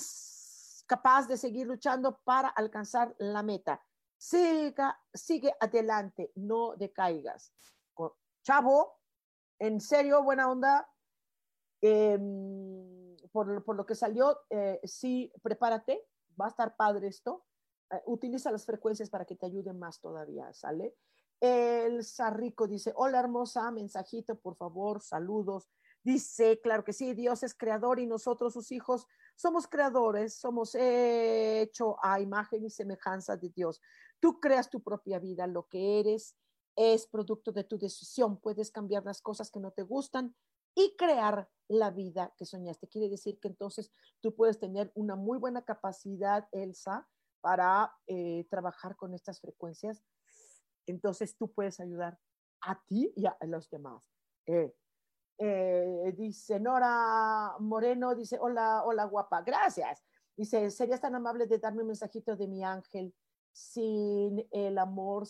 [0.88, 3.84] capaz de seguir luchando para alcanzar la meta.
[4.18, 7.54] Siga, sigue adelante, no decaigas.
[8.44, 9.00] Chavo,
[9.60, 10.90] en serio, buena onda.
[11.82, 16.08] Em, por, lo que salió, eh, sí, prepárate,
[16.40, 17.46] va a estar padre esto.
[17.92, 20.96] Eh, utiliza las frecuencias para que te ayuden más todavía, ¿sale?
[21.42, 25.68] El Sarrico dice, hola hermosa, mensajito, por favor, saludos.
[26.04, 31.98] Dice, claro que sí, Dios es creador y nosotros, sus hijos, somos creadores, somos hecho
[32.04, 33.82] a imagen y semejanza de Dios.
[34.20, 36.36] Tú creas tu propia vida, lo que eres
[36.76, 38.38] es producto de tu decisión.
[38.40, 40.36] Puedes cambiar las cosas que no te gustan
[40.76, 42.88] y crear la vida que soñaste.
[42.88, 47.08] Quiere decir que entonces tú puedes tener una muy buena capacidad, Elsa,
[47.42, 50.04] para eh, trabajar con estas frecuencias
[50.86, 52.18] entonces tú puedes ayudar
[52.62, 54.10] a ti y a los demás.
[54.46, 54.74] Eh,
[55.38, 60.04] eh, dice Nora Moreno, dice, hola, hola guapa, gracias.
[60.38, 63.14] Dice, ¿serías tan amable de darme un mensajito de mi ángel?
[63.52, 65.28] Sin el amor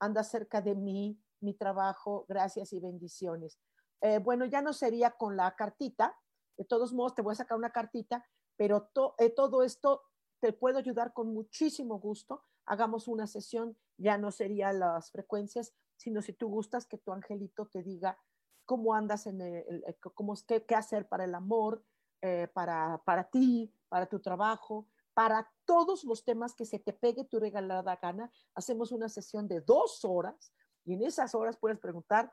[0.00, 3.58] anda cerca de mí, mi trabajo, gracias y bendiciones.
[4.00, 6.16] Eh, bueno, ya no sería con la cartita,
[6.56, 8.24] de todos modos te voy a sacar una cartita,
[8.56, 8.90] pero
[9.34, 10.02] todo esto
[10.40, 12.44] te puedo ayudar con muchísimo gusto.
[12.68, 17.66] Hagamos una sesión, ya no sería las frecuencias, sino si tú gustas que tu angelito
[17.66, 18.18] te diga
[18.64, 21.82] cómo andas en el, cómo, qué, qué hacer para el amor,
[22.20, 27.24] eh, para, para ti, para tu trabajo, para todos los temas que se te pegue
[27.24, 28.30] tu regalada gana.
[28.54, 30.52] Hacemos una sesión de dos horas
[30.84, 32.32] y en esas horas puedes preguntar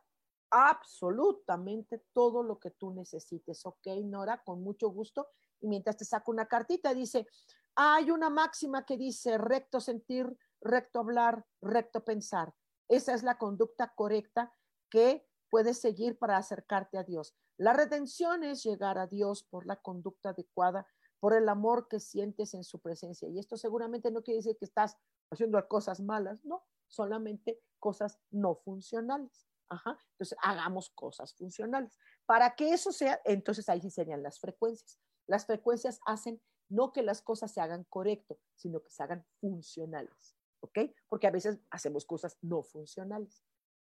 [0.49, 3.65] absolutamente todo lo que tú necesites.
[3.65, 5.29] Ok, Nora, con mucho gusto.
[5.61, 7.27] Y mientras te saco una cartita, dice,
[7.75, 12.53] hay una máxima que dice recto sentir, recto hablar, recto pensar.
[12.87, 14.53] Esa es la conducta correcta
[14.89, 17.35] que puedes seguir para acercarte a Dios.
[17.57, 20.87] La redención es llegar a Dios por la conducta adecuada
[21.19, 23.27] por el amor que sientes en su presencia.
[23.29, 24.97] Y esto seguramente no quiere decir que estás
[25.31, 29.47] haciendo cosas malas, no, solamente cosas no funcionales.
[29.67, 29.97] Ajá.
[30.11, 31.97] Entonces, hagamos cosas funcionales.
[32.25, 34.99] Para que eso sea, entonces ahí sí serían las frecuencias.
[35.27, 40.35] Las frecuencias hacen no que las cosas se hagan correcto, sino que se hagan funcionales.
[40.61, 40.79] ¿Ok?
[41.07, 43.43] Porque a veces hacemos cosas no funcionales.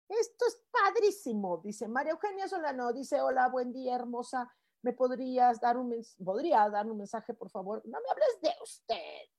[0.07, 2.93] Esto es padrísimo, dice María Eugenia Solano.
[2.93, 4.51] Dice, hola, buen día, hermosa.
[4.81, 7.81] ¿Me podrías dar un, podría dar un mensaje, por favor?
[7.85, 9.29] No me hables de usted,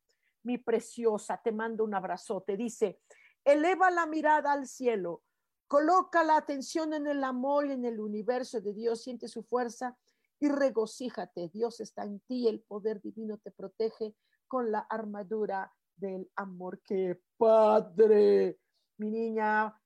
[0.43, 2.57] mi preciosa, te mando un abrazote.
[2.57, 3.01] Dice,
[3.45, 5.23] eleva la mirada al cielo,
[5.67, 9.97] coloca la atención en el amor y en el universo de Dios, siente su fuerza
[10.41, 11.51] y regocíjate.
[11.51, 14.17] Dios está en ti, el poder divino te protege
[14.49, 16.81] con la armadura del amor.
[16.85, 18.59] ¡Qué padre!
[18.99, 19.81] Mi niña,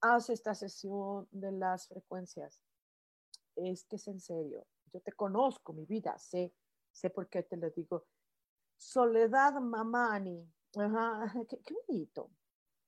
[0.00, 2.62] haz esta sesión de las frecuencias.
[3.56, 6.54] Es que es en serio yo te conozco, mi vida, sé,
[6.90, 8.06] sé por qué te lo digo.
[8.76, 12.30] Soledad Mamani, Ajá, qué, bonito.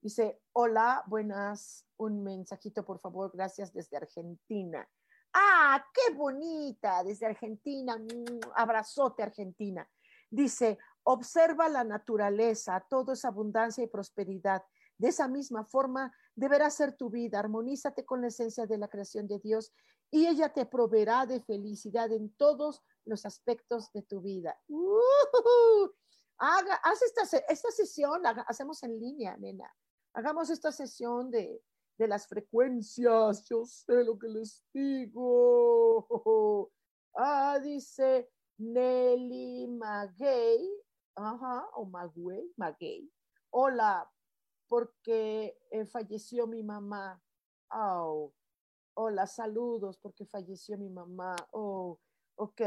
[0.01, 4.89] Dice, hola, buenas, un mensajito, por favor, gracias desde Argentina.
[5.33, 9.89] Ah, qué bonita, desde Argentina, mm, abrazote Argentina.
[10.31, 14.63] Dice, observa la naturaleza, todo es abundancia y prosperidad.
[14.99, 17.39] De esa misma forma deberá ser tu vida.
[17.39, 19.73] Armonízate con la esencia de la creación de Dios
[20.11, 24.61] y ella te proveerá de felicidad en todos los aspectos de tu vida.
[26.39, 29.75] Haga, haz esta, esta sesión, hacemos en línea, nena.
[30.13, 31.63] Hagamos esta sesión de,
[31.99, 33.45] de las frecuencias.
[33.49, 36.71] Yo sé lo que les digo.
[37.15, 40.69] Ah, dice Nelly Maguey.
[41.15, 43.13] Ajá, o Maguey, Maguey.
[43.51, 44.11] Hola,
[44.67, 47.23] porque eh, falleció mi mamá.
[47.71, 48.33] Oh,
[48.95, 51.37] hola, saludos porque falleció mi mamá.
[51.51, 51.99] Oh,
[52.37, 52.61] ok,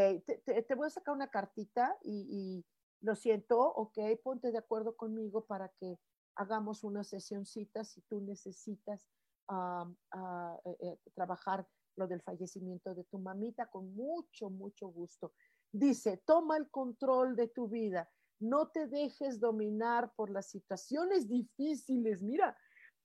[0.46, 2.64] te, voy a sacar una cartita y,
[3.02, 5.98] lo siento, ok, ponte de acuerdo conmigo para que
[6.36, 9.08] hagamos una sesioncita si tú necesitas
[9.50, 15.34] eh, eh, trabajar lo del fallecimiento de tu mamita con mucho, mucho gusto.
[15.72, 22.22] Dice, toma el control de tu vida no te dejes dominar por las situaciones difíciles.
[22.22, 22.58] Mira,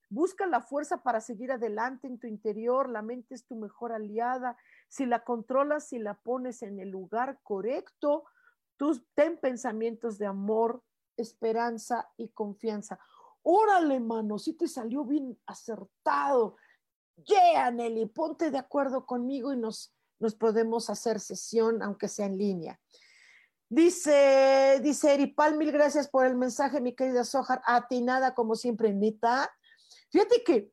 [0.09, 2.89] busca la fuerza para seguir adelante en tu interior.
[2.89, 4.57] La mente es tu mejor aliada.
[4.89, 8.25] Si la controlas, si la pones en el lugar correcto,
[8.77, 10.83] tú ten pensamientos de amor,
[11.17, 12.99] esperanza y confianza.
[13.43, 16.57] Órale, mano, si te salió bien acertado.
[17.25, 22.39] Yeah, Nelly, ponte de acuerdo conmigo y nos, nos podemos hacer sesión, aunque sea en
[22.39, 22.81] línea.
[23.73, 29.49] Dice, dice Eripal, mil gracias por el mensaje, mi querida Sojar, atinada como siempre, neta.
[30.11, 30.73] Fíjate que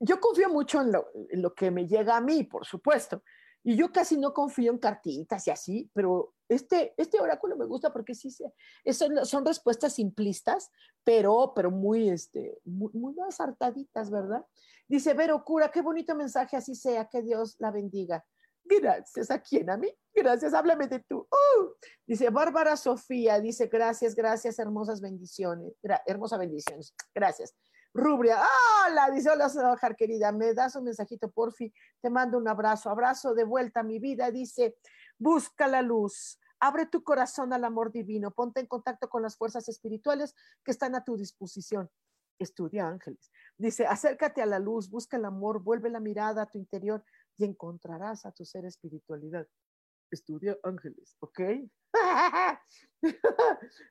[0.00, 3.22] yo confío mucho en lo, que me llega a mí, por supuesto,
[3.62, 7.92] y yo casi no confío en cartitas y así, pero este, este oráculo me gusta
[7.92, 8.30] porque sí,
[8.92, 10.70] son, son respuestas simplistas,
[11.04, 13.14] pero, pero muy, este, muy, muy
[14.10, 14.44] ¿verdad?
[14.88, 18.24] Dice, Vero Cura, qué bonito mensaje, así sea, que Dios la bendiga.
[18.64, 19.30] Gracias.
[19.30, 19.70] ¿A quién?
[19.70, 19.88] ¿A mí?
[20.14, 20.54] Gracias.
[20.54, 21.18] Háblame de tú.
[21.18, 21.68] Uh.
[22.06, 25.72] Dice Bárbara Sofía, dice gracias, gracias, hermosas bendiciones.
[26.06, 26.94] hermosa bendiciones.
[27.14, 27.54] Gracias.
[27.94, 28.40] Rubria,
[28.88, 33.34] hola, dice hola, Sojar querida, me das un mensajito, porfi, te mando un abrazo, abrazo
[33.34, 34.78] de vuelta a mi vida, dice,
[35.18, 39.68] busca la luz, abre tu corazón al amor divino, ponte en contacto con las fuerzas
[39.68, 41.90] espirituales que están a tu disposición.
[42.38, 43.32] Estudia ángeles.
[43.58, 47.04] Dice, acércate a la luz, busca el amor, vuelve la mirada a tu interior,
[47.36, 49.46] y encontrarás a tu ser espiritualidad.
[50.08, 51.40] Estudia ángeles, ¿ok?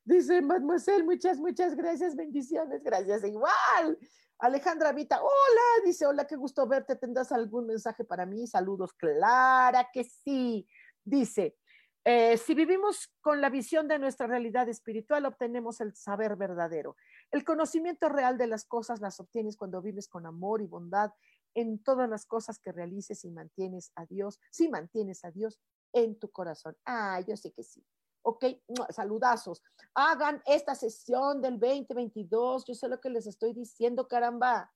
[0.06, 4.00] Dice Mademoiselle, muchas, muchas gracias, bendiciones, gracias, igual.
[4.40, 8.48] Alejandra Vita, hola, dice, hola, qué gusto verte, ¿tendrás algún mensaje para mí?
[8.48, 10.66] Saludos, Clara que sí.
[11.04, 11.58] Dice,
[12.04, 16.96] eh, si vivimos con la visión de nuestra realidad espiritual, obtenemos el saber verdadero.
[17.30, 21.12] El conocimiento real de las cosas las obtienes cuando vives con amor y bondad
[21.54, 25.60] en todas las cosas que realices y mantienes a Dios, si mantienes a Dios
[25.94, 26.76] en tu corazón.
[26.86, 27.86] Ah, yo sé que sí.
[28.24, 28.46] Ok,
[28.90, 29.64] saludazos.
[29.96, 32.66] Hagan esta sesión del 2022.
[32.66, 34.72] Yo sé lo que les estoy diciendo, caramba.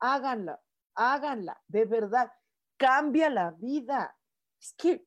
[0.00, 0.62] Háganla,
[0.94, 2.30] háganla, de verdad.
[2.76, 4.16] Cambia la vida.
[4.60, 5.06] Es que,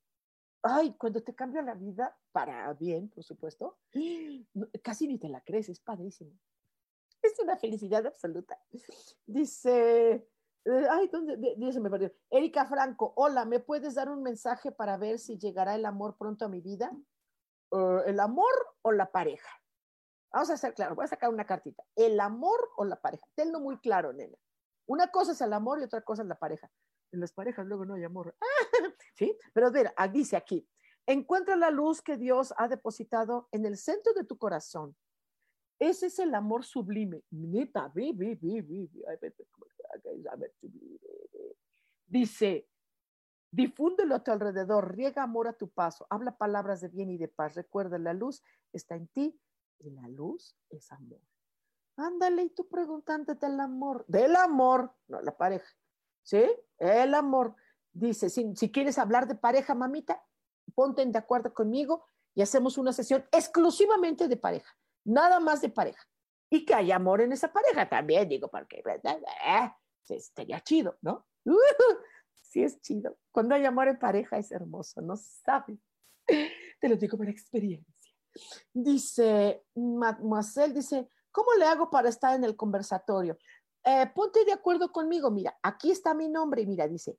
[0.63, 3.77] ay, cuando te cambia la vida, para bien, por supuesto,
[4.83, 6.31] casi ni te la crees, es padrísimo.
[7.21, 8.59] Es una felicidad absoluta.
[9.25, 10.27] Dice,
[10.65, 11.37] eh, ay, ¿dónde?
[11.57, 12.11] Me perdió.
[12.29, 16.45] Erika Franco, hola, ¿me puedes dar un mensaje para ver si llegará el amor pronto
[16.45, 16.91] a mi vida?
[17.71, 19.49] Eh, ¿El amor o la pareja?
[20.31, 21.83] Vamos a hacer claro, voy a sacar una cartita.
[21.95, 23.25] ¿El amor o la pareja?
[23.33, 24.37] Tenlo muy claro, nena.
[24.85, 26.69] Una cosa es el amor y otra cosa es la pareja.
[27.11, 28.35] En las parejas luego no hay amor.
[29.15, 29.35] ¿Sí?
[29.53, 30.67] Pero mira, ah, dice aquí,
[31.05, 34.95] encuentra la luz que Dios ha depositado en el centro de tu corazón
[35.79, 37.23] ese es el amor sublime.
[37.29, 38.89] Neta, vi, vi, vi, vi.
[42.05, 42.67] Dice,
[43.51, 47.27] difúndelo a tu alrededor, riega amor a tu paso, habla palabras de bien y de
[47.27, 47.55] paz.
[47.55, 48.43] Recuerda, la luz
[48.73, 49.39] está en ti
[49.79, 51.21] y la luz es amor.
[51.95, 55.67] Ándale, y tú preguntándote del amor, del amor, no la pareja,
[56.27, 56.43] ¿sí?
[56.77, 57.55] El amor.
[57.93, 60.23] Dice, si, quieres hablar de pareja, mamita,
[60.75, 62.05] ponte de acuerdo conmigo
[62.35, 66.05] y hacemos una sesión exclusivamente de pareja nada más de pareja.
[66.49, 69.71] Y que haya amor en esa pareja también, digo, porque eh,
[70.09, 71.25] estaría chido, ¿no?
[72.41, 73.17] sí es chido.
[73.31, 75.79] Cuando hay amor en pareja es hermoso, no sabes.
[76.25, 78.13] Te lo digo por experiencia.
[78.73, 83.37] Dice, Mademoiselle, dice, ¿cómo le hago para estar en el conversatorio?
[83.89, 87.17] Eh, ponte de acuerdo conmigo, mira, aquí está mi nombre, mira, dice,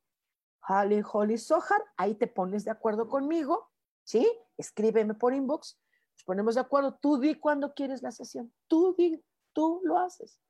[0.69, 3.71] Holly Holly Sohar, ahí te pones de acuerdo conmigo,
[4.05, 4.31] ¿sí?
[4.59, 5.79] Escríbeme por inbox
[6.19, 10.41] nos ponemos de acuerdo, tú di cuándo quieres la sesión, tú di, tú lo haces.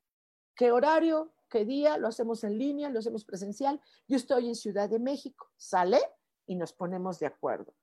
[0.54, 1.30] ¿Qué horario?
[1.50, 1.98] ¿Qué día?
[1.98, 3.78] Lo hacemos en línea, lo hacemos presencial.
[4.06, 6.00] Yo estoy en Ciudad de México, sale
[6.46, 7.74] y nos ponemos de acuerdo.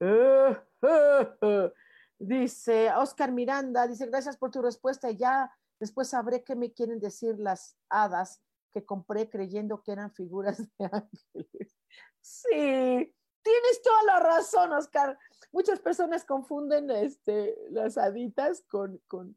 [2.18, 5.10] dice Oscar Miranda, dice, gracias por tu respuesta.
[5.10, 10.58] Ya después sabré qué me quieren decir las hadas que compré creyendo que eran figuras
[10.78, 11.76] de ángeles.
[12.20, 15.18] Sí, tienes toda la razón, Oscar
[15.56, 19.34] muchas personas confunden este, las haditas con, con,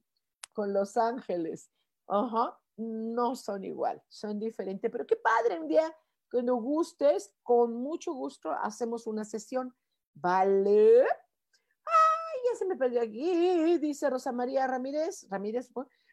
[0.52, 1.72] con los ángeles.
[2.08, 5.96] Ajá, no son igual, son diferentes, pero qué padre, un día
[6.30, 9.74] cuando gustes, con mucho gusto hacemos una sesión,
[10.14, 11.02] ¿vale?
[11.02, 15.72] Ay, ya se me perdió aquí, dice Rosa María Ramírez, Ramírez,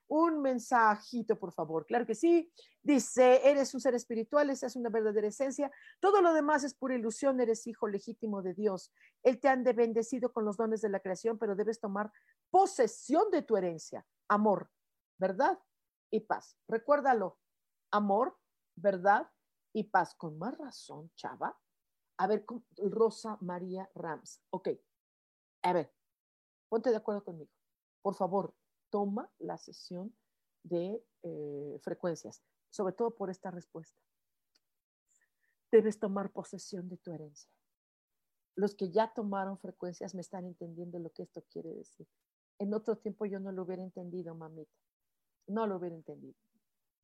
[0.08, 1.86] un mensajito, por favor.
[1.86, 2.52] Claro que sí.
[2.82, 5.70] Dice, eres un ser espiritual, esa es una verdadera esencia.
[6.00, 8.92] Todo lo demás es pura ilusión, eres hijo legítimo de Dios.
[9.22, 12.12] Él te han de bendecido con los dones de la creación, pero debes tomar
[12.50, 14.06] posesión de tu herencia.
[14.28, 14.70] Amor,
[15.18, 15.58] verdad
[16.10, 16.56] y paz.
[16.68, 17.38] Recuérdalo.
[17.90, 18.36] Amor,
[18.76, 19.28] verdad
[19.72, 20.14] y paz.
[20.14, 21.58] Con más razón, chava.
[22.18, 22.44] A ver,
[22.76, 24.40] Rosa María Rams.
[24.50, 24.68] Ok.
[25.62, 25.92] A ver,
[26.68, 27.50] ponte de acuerdo conmigo.
[28.02, 28.54] Por favor,
[28.90, 30.14] toma la sesión
[30.62, 34.00] de eh, frecuencias, sobre todo por esta respuesta.
[35.70, 37.50] Debes tomar posesión de tu herencia.
[38.54, 42.06] Los que ya tomaron frecuencias me están entendiendo lo que esto quiere decir.
[42.58, 44.72] En otro tiempo yo no lo hubiera entendido, mamita.
[45.46, 46.34] No lo hubiera entendido.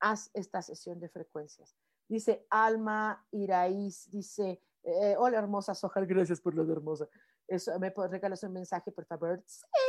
[0.01, 1.77] Haz esta sesión de frecuencias.
[2.09, 7.09] Dice Alma Iraíz, dice, eh, hola hermosa Sojar, gracias por lo hermosa.
[7.47, 9.43] Eso, ¿Me regalas un mensaje, por favor?
[9.47, 9.82] Sí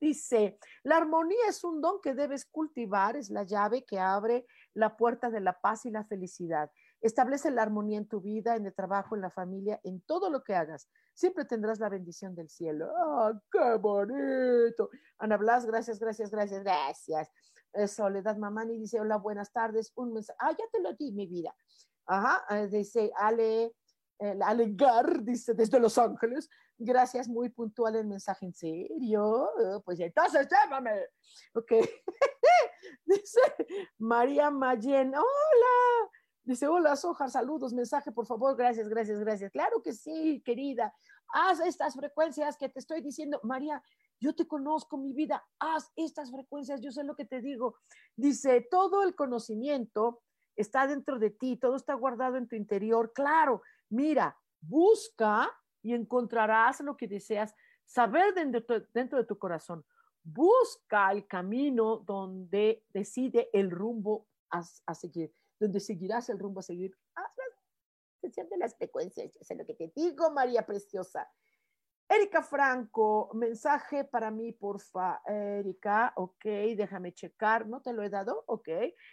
[0.00, 4.96] Dice, la armonía es un don que debes cultivar, es la llave que abre la
[4.96, 6.70] puerta de la paz y la felicidad.
[7.00, 10.42] Establece la armonía en tu vida, en el trabajo, en la familia, en todo lo
[10.42, 10.88] que hagas.
[11.14, 12.90] Siempre tendrás la bendición del cielo.
[12.96, 14.90] ¡Ah, qué bonito!
[15.18, 17.30] Ana Blas, gracias, gracias, gracias, gracias.
[17.72, 19.92] Eh, Soledad Mamani dice, hola, buenas tardes.
[19.96, 20.36] Un mensaje.
[20.40, 21.54] Ah, ya te lo di, mi vida.
[22.06, 23.74] Ajá, eh, dice Ale,
[24.18, 26.48] eh, Alegar, dice, desde Los Ángeles.
[26.78, 28.46] Gracias, muy puntual el mensaje.
[28.46, 29.24] ¿En serio?
[29.24, 30.92] Oh, pues entonces llámame.
[31.54, 31.72] Ok.
[33.04, 33.40] Dice
[33.98, 35.14] María Mayen.
[35.14, 36.10] Hola.
[36.46, 39.50] Dice, hola, Sojar, saludos, mensaje, por favor, gracias, gracias, gracias.
[39.50, 40.94] Claro que sí, querida.
[41.32, 43.40] Haz estas frecuencias que te estoy diciendo.
[43.42, 43.82] María,
[44.20, 45.44] yo te conozco, mi vida.
[45.58, 47.74] Haz estas frecuencias, yo sé lo que te digo.
[48.14, 50.22] Dice, todo el conocimiento
[50.54, 53.12] está dentro de ti, todo está guardado en tu interior.
[53.12, 55.50] Claro, mira, busca
[55.86, 59.84] y encontrarás lo que deseas saber dentro, de tu corazón.
[60.24, 66.92] Busca el camino donde decide el rumbo a, seguir, donde seguirás el rumbo a seguir.
[67.14, 71.30] Haz la de las frecuencias, sé lo que te digo, María Preciosa.
[72.08, 75.20] Erika Franco, mensaje para mí, porfa.
[75.24, 76.44] Erika, ok,
[76.76, 78.42] déjame checar, ¿no te lo he dado?
[78.46, 78.68] Ok.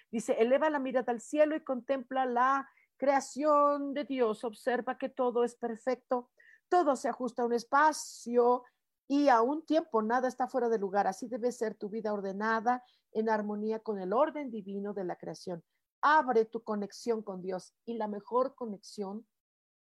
[0.09, 2.67] Dice, eleva la mirada al cielo y contempla la
[2.97, 4.43] creación de Dios.
[4.43, 6.31] Observa que todo es perfecto
[6.73, 8.63] todo se ajusta a un espacio
[9.07, 11.05] y a un tiempo nada está fuera de lugar.
[11.05, 15.63] Así debe ser tu vida ordenada en armonía con el orden divino de la creación.
[16.01, 19.27] Abre tu conexión con Dios y la mejor conexión,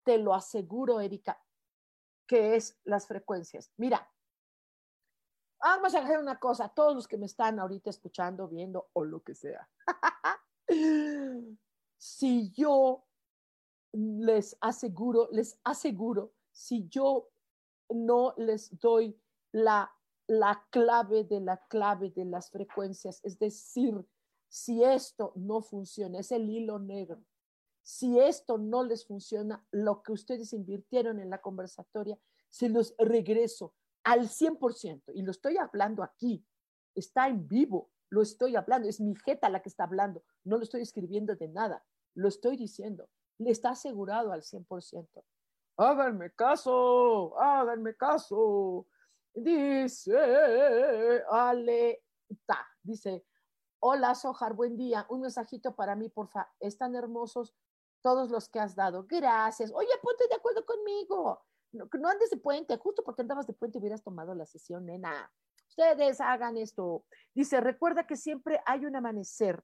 [0.03, 1.41] te lo aseguro, Erika,
[2.27, 3.71] que es las frecuencias.
[3.77, 4.11] Mira,
[5.61, 9.23] vamos a hacer una cosa, todos los que me están ahorita escuchando, viendo o lo
[9.23, 9.69] que sea.
[11.97, 13.05] si yo
[13.93, 17.30] les aseguro, les aseguro, si yo
[17.89, 19.20] no les doy
[19.51, 19.91] la,
[20.28, 24.06] la clave de la clave de las frecuencias, es decir,
[24.47, 27.24] si esto no funciona, es el hilo negro.
[27.82, 32.18] Si esto no les funciona, lo que ustedes invirtieron en la conversatoria,
[32.49, 33.74] se los regreso
[34.04, 35.04] al 100%.
[35.16, 36.45] Y lo estoy hablando aquí,
[36.95, 40.64] está en vivo, lo estoy hablando, es mi jeta la que está hablando, no lo
[40.64, 41.84] estoy escribiendo de nada,
[42.14, 45.24] lo estoy diciendo, le está asegurado al 100%
[45.78, 48.88] háganme caso, háganme caso.
[49.34, 53.26] Dice Aleta, dice,
[53.80, 57.55] hola Sojar, buen día, un mensajito para mí, porfa, están hermosos
[58.01, 59.05] todos los que has dado.
[59.07, 59.71] Gracias.
[59.74, 61.41] Oye, ponte de acuerdo conmigo.
[61.71, 65.32] No, no andes de puente, justo porque andabas de puente hubieras tomado la sesión, nena.
[65.69, 67.05] Ustedes hagan esto.
[67.34, 69.63] Dice, recuerda que siempre hay un amanecer.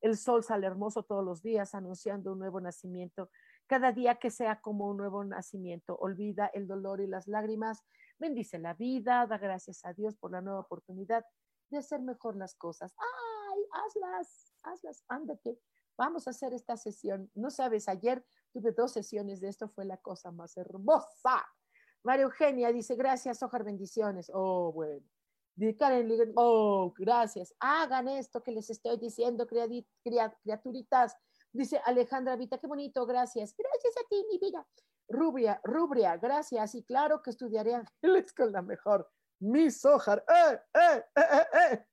[0.00, 3.30] El sol sale hermoso todos los días, anunciando un nuevo nacimiento
[3.68, 5.96] cada día que sea como un nuevo nacimiento.
[5.96, 7.84] Olvida el dolor y las lágrimas.
[8.18, 11.24] Bendice la vida, da gracias a Dios por la nueva oportunidad
[11.70, 12.94] de hacer mejor las cosas.
[12.98, 13.62] ¡Ay!
[13.72, 15.60] Hazlas, hazlas, ándate.
[15.96, 17.30] Vamos a hacer esta sesión.
[17.34, 21.46] No sabes, ayer tuve dos sesiones de esto, fue la cosa más hermosa.
[22.02, 24.30] María Eugenia dice, gracias, Ojar, bendiciones.
[24.32, 25.04] Oh, bueno.
[25.78, 27.52] Karen, oh, gracias.
[27.58, 31.16] Hagan esto que les estoy diciendo, criaturitas
[31.52, 33.54] Dice Alejandra Vita, qué bonito, gracias.
[33.56, 34.66] Gracias a ti, mi vida.
[35.08, 36.74] Rubria, Rubria, gracias.
[36.74, 39.10] Y claro que estudiaré ángeles con la mejor.
[39.40, 40.24] Miss Sojar.
[40.28, 41.86] ¡Eh, eh, eh,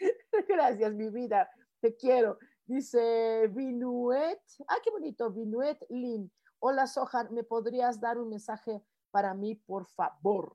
[0.48, 1.50] gracias, mi vida.
[1.80, 2.38] Te quiero.
[2.64, 4.40] Dice Vinuet.
[4.68, 5.30] Ah, qué bonito.
[5.30, 6.32] Vinuet Lin.
[6.60, 7.30] Hola, Sojar.
[7.30, 10.54] ¿Me podrías dar un mensaje para mí, por favor?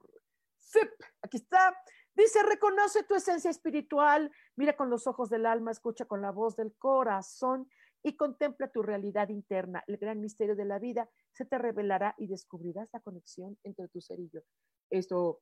[0.58, 0.80] Sí,
[1.22, 1.76] aquí está.
[2.16, 6.58] Dice, reconoce tu esencia espiritual, mira con los ojos del alma, escucha con la voz
[6.58, 7.70] del corazón
[8.04, 9.84] y contempla tu realidad interna.
[9.88, 14.02] El gran misterio de la vida se te revelará y descubrirás la conexión entre tu
[14.02, 14.42] ser y yo.
[14.90, 15.42] Esto,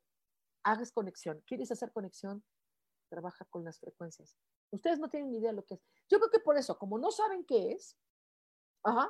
[0.64, 1.42] hagas conexión.
[1.46, 2.44] ¿Quieres hacer conexión?
[3.10, 4.38] Trabaja con las frecuencias.
[4.72, 5.82] Ustedes no tienen ni idea lo que es.
[6.10, 7.98] Yo creo que por eso, como no saben qué es,
[8.84, 9.10] ajá,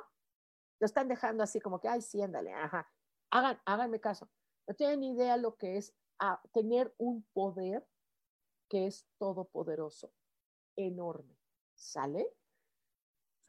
[0.80, 2.88] lo están dejando así como que, ay, sí, ándale, ajá.
[3.30, 4.30] Hagan, háganme caso.
[4.68, 5.94] No tienen ni idea lo que es
[6.52, 7.86] tener un poder
[8.68, 10.12] que es todopoderoso,
[10.76, 11.36] enorme.
[11.74, 12.37] ¿Sale?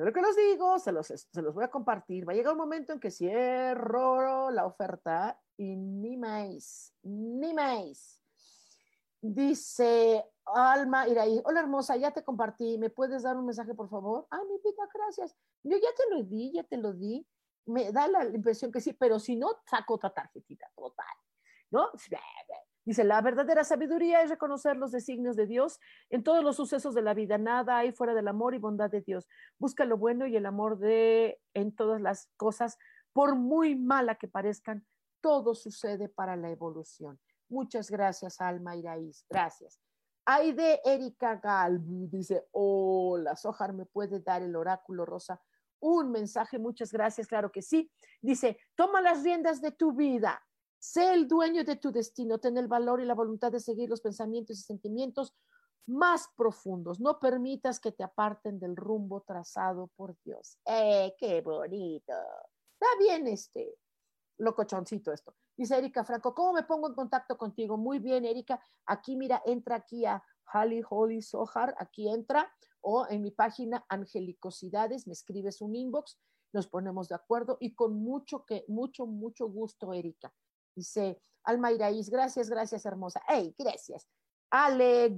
[0.05, 2.27] Lo que les digo, se los, se los voy a compartir.
[2.27, 8.21] Va a llegar un momento en que cierro la oferta y ni más, ni más.
[9.21, 14.25] Dice Alma Iraí, hola hermosa, ya te compartí, ¿me puedes dar un mensaje por favor?
[14.31, 15.35] Ah, mi vida, gracias.
[15.63, 17.27] Yo ya te lo di, ya te lo di.
[17.65, 21.05] Me da la impresión que sí, pero si no, saco otra tarjetita, total.
[21.71, 21.89] ¿No?
[22.89, 25.79] Dice, la verdadera sabiduría es reconocer los designios de Dios
[26.09, 27.37] en todos los sucesos de la vida.
[27.37, 29.27] Nada hay fuera del amor y bondad de Dios.
[29.59, 32.79] Busca lo bueno y el amor de en todas las cosas,
[33.13, 34.87] por muy mala que parezcan,
[35.21, 37.19] todo sucede para la evolución.
[37.47, 39.23] Muchas gracias, Alma Iraíz.
[39.29, 39.79] Gracias.
[40.25, 41.79] Aide Erika Gal
[42.09, 45.39] dice, hola, Sojar, ¿me puede dar el oráculo rosa?
[45.79, 47.91] Un mensaje, muchas gracias, claro que sí.
[48.19, 50.41] Dice, toma las riendas de tu vida
[50.79, 54.01] Sé el dueño de tu destino, ten el valor y la voluntad de seguir los
[54.01, 55.35] pensamientos y sentimientos
[55.85, 56.99] más profundos.
[56.99, 60.57] No permitas que te aparten del rumbo trazado por Dios.
[60.65, 62.13] ¡Eh, qué bonito!
[62.73, 63.77] Está bien este
[64.37, 65.35] locochoncito esto.
[65.57, 67.75] Dice Erika Franco, ¿cómo me pongo en contacto contigo?
[67.75, 68.63] Muy bien, Erika.
[68.85, 72.49] Aquí, mira, entra aquí a Hali Holy Sohar, aquí entra,
[72.81, 76.17] o en mi página Angelicosidades, me escribes un inbox,
[76.53, 80.33] nos ponemos de acuerdo y con mucho, que, mucho, mucho gusto, Erika.
[80.79, 83.21] Dice Alma Iraíz, gracias, gracias, hermosa.
[83.27, 84.07] ¡Ey, gracias!
[84.49, 85.13] Ale,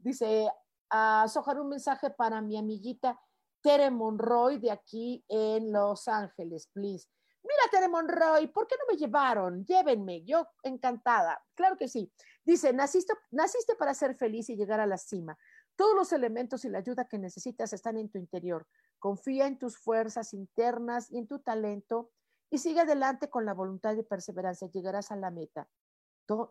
[0.00, 0.46] dice,
[0.90, 3.18] a Sojar un mensaje para mi amiguita
[3.62, 7.08] Tere Monroy de aquí en Los Ángeles, please.
[7.42, 9.64] Mira, Tere Monroy, ¿por qué no me llevaron?
[9.64, 11.42] Llévenme, yo encantada.
[11.54, 12.12] Claro que sí.
[12.44, 15.38] Dice, naciste, naciste para ser feliz y llegar a la cima.
[15.76, 18.68] Todos los elementos y la ayuda que necesitas están en tu interior.
[18.98, 22.10] Confía en tus fuerzas internas y en tu talento
[22.50, 25.68] y sigue adelante con la voluntad y perseverancia, llegarás a la meta.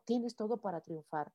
[0.05, 1.31] tienes todo para triunfar.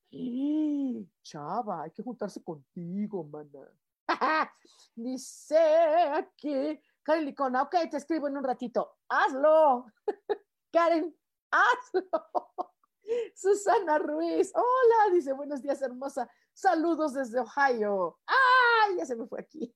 [1.23, 3.69] Chava, hay que juntarse contigo, mana.
[4.95, 5.59] Dice
[6.15, 8.99] aquí, Karen Licona, ok, te escribo en un ratito.
[9.09, 9.87] Hazlo.
[10.73, 11.15] Karen,
[11.51, 12.73] hazlo.
[13.35, 16.29] Susana Ruiz, hola, dice, buenos días, hermosa.
[16.53, 18.19] Saludos desde Ohio.
[18.27, 18.97] ¡Ay!
[18.97, 19.75] Ya se me fue aquí.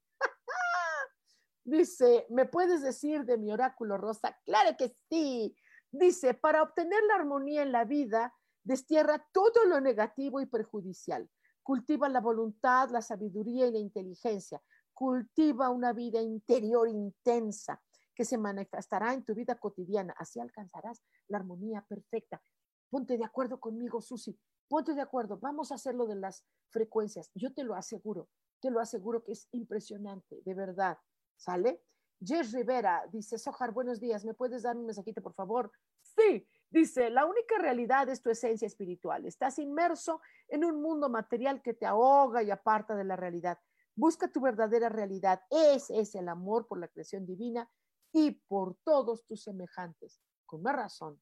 [1.67, 4.39] Dice, ¿me puedes decir de mi oráculo rosa?
[4.45, 5.57] Claro que sí.
[5.91, 11.29] Dice, para obtener la armonía en la vida, destierra todo lo negativo y perjudicial.
[11.65, 14.63] Cultiva la voluntad, la sabiduría y la inteligencia.
[14.95, 17.83] Cultiva una vida interior intensa
[18.15, 20.15] que se manifestará en tu vida cotidiana.
[20.19, 22.41] Así alcanzarás la armonía perfecta.
[22.89, 24.39] Ponte de acuerdo conmigo, Susi.
[24.69, 25.37] Ponte de acuerdo.
[25.39, 27.33] Vamos a hacerlo de las frecuencias.
[27.35, 28.29] Yo te lo aseguro.
[28.61, 30.97] Te lo aseguro que es impresionante, de verdad.
[31.37, 31.83] ¿Sale?
[32.21, 35.71] Jess Rivera dice, Sojar, buenos días, ¿me puedes dar un mensajito, por favor?
[36.01, 39.27] Sí, dice, la única realidad es tu esencia espiritual.
[39.27, 43.59] Estás inmerso en un mundo material que te ahoga y aparta de la realidad.
[43.95, 45.43] Busca tu verdadera realidad.
[45.51, 47.71] Ese es el amor por la creación divina
[48.13, 50.21] y por todos tus semejantes.
[50.47, 51.21] Con más razón.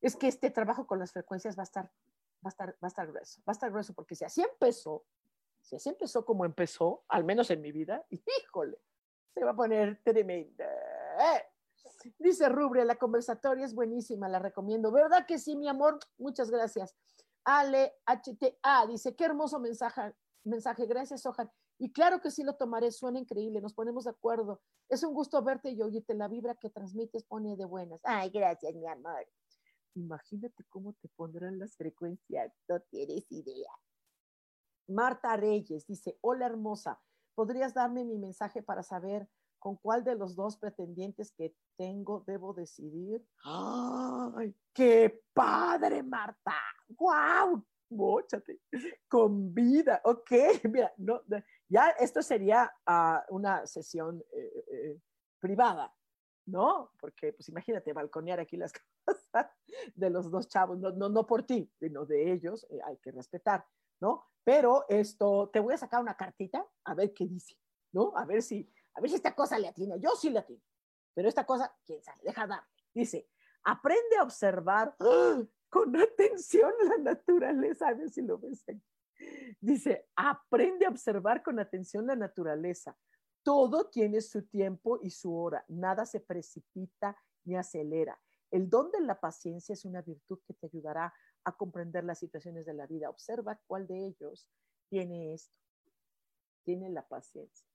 [0.00, 1.86] Es que este trabajo con las frecuencias va a estar,
[2.44, 3.40] va a estar, va a estar grueso.
[3.40, 5.04] Va a estar grueso porque si así empezó,
[5.64, 8.78] si así empezó como empezó, al menos en mi vida, híjole,
[9.32, 10.68] se va a poner tremenda.
[12.18, 14.92] Dice Rubre, la conversatoria es buenísima, la recomiendo.
[14.92, 15.98] ¿Verdad que sí, mi amor?
[16.18, 16.94] Muchas gracias.
[17.44, 20.86] Ale HTA dice, qué hermoso mensaje, mensaje.
[20.86, 21.50] Gracias, Ojan.
[21.78, 24.60] Y claro que sí lo tomaré, suena increíble, nos ponemos de acuerdo.
[24.88, 28.00] Es un gusto verte y oírte, la vibra que transmites pone de buenas.
[28.04, 29.26] Ay, gracias, mi amor.
[29.94, 33.70] Imagínate cómo te pondrán las frecuencias, no tienes idea.
[34.88, 37.00] Marta Reyes dice, hola hermosa,
[37.34, 39.28] ¿podrías darme mi mensaje para saber
[39.58, 43.26] con cuál de los dos pretendientes que tengo debo decidir?
[43.44, 46.54] ¡Ay, qué padre, Marta!
[46.88, 47.64] ¡Guau!
[47.90, 48.60] Móchate,
[49.08, 50.30] con vida, ok,
[50.70, 51.20] mira, no,
[51.68, 55.00] ya esto sería uh, una sesión eh, eh,
[55.38, 55.94] privada,
[56.46, 56.90] ¿no?
[56.98, 58.72] Porque, pues imagínate, balconear aquí las
[59.06, 59.46] cosas
[59.94, 63.12] de los dos chavos, no, no, no por ti, sino de ellos, eh, hay que
[63.12, 63.64] respetar.
[64.00, 64.24] ¿No?
[64.44, 67.56] Pero esto, te voy a sacar una cartita a ver qué dice,
[67.92, 68.12] ¿no?
[68.16, 69.96] A ver si, a ver si esta cosa le atina.
[69.96, 70.62] Yo sí le atino,
[71.14, 72.64] pero esta cosa, quién sabe, deja dar.
[72.92, 73.28] Dice,
[73.64, 74.96] aprende a observar
[75.70, 78.82] con atención la naturaleza, a ver si lo ves aquí.
[79.60, 82.96] Dice, aprende a observar con atención la naturaleza.
[83.42, 85.64] Todo tiene su tiempo y su hora.
[85.68, 88.20] Nada se precipita ni acelera.
[88.50, 91.12] El don de la paciencia es una virtud que te ayudará
[91.44, 93.10] a comprender las situaciones de la vida.
[93.10, 94.48] Observa cuál de ellos
[94.88, 95.58] tiene esto,
[96.64, 97.68] tiene la paciencia.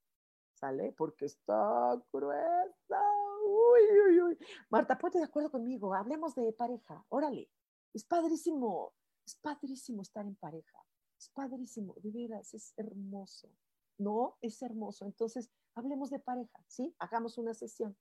[0.54, 0.92] ¿Sale?
[0.92, 3.02] Porque está gruesa.
[3.46, 4.38] Uy, uy, uy.
[4.70, 5.94] Marta, ponte de acuerdo conmigo.
[5.94, 7.06] Hablemos de pareja.
[7.08, 7.50] Órale.
[7.94, 8.94] Es padrísimo.
[9.26, 10.86] Es padrísimo estar en pareja.
[11.18, 11.96] Es padrísimo.
[12.04, 13.50] De veras, es hermoso.
[13.98, 15.06] No, es hermoso.
[15.06, 16.94] Entonces, hablemos de pareja, ¿sí?
[17.00, 17.98] Hagamos una sesión.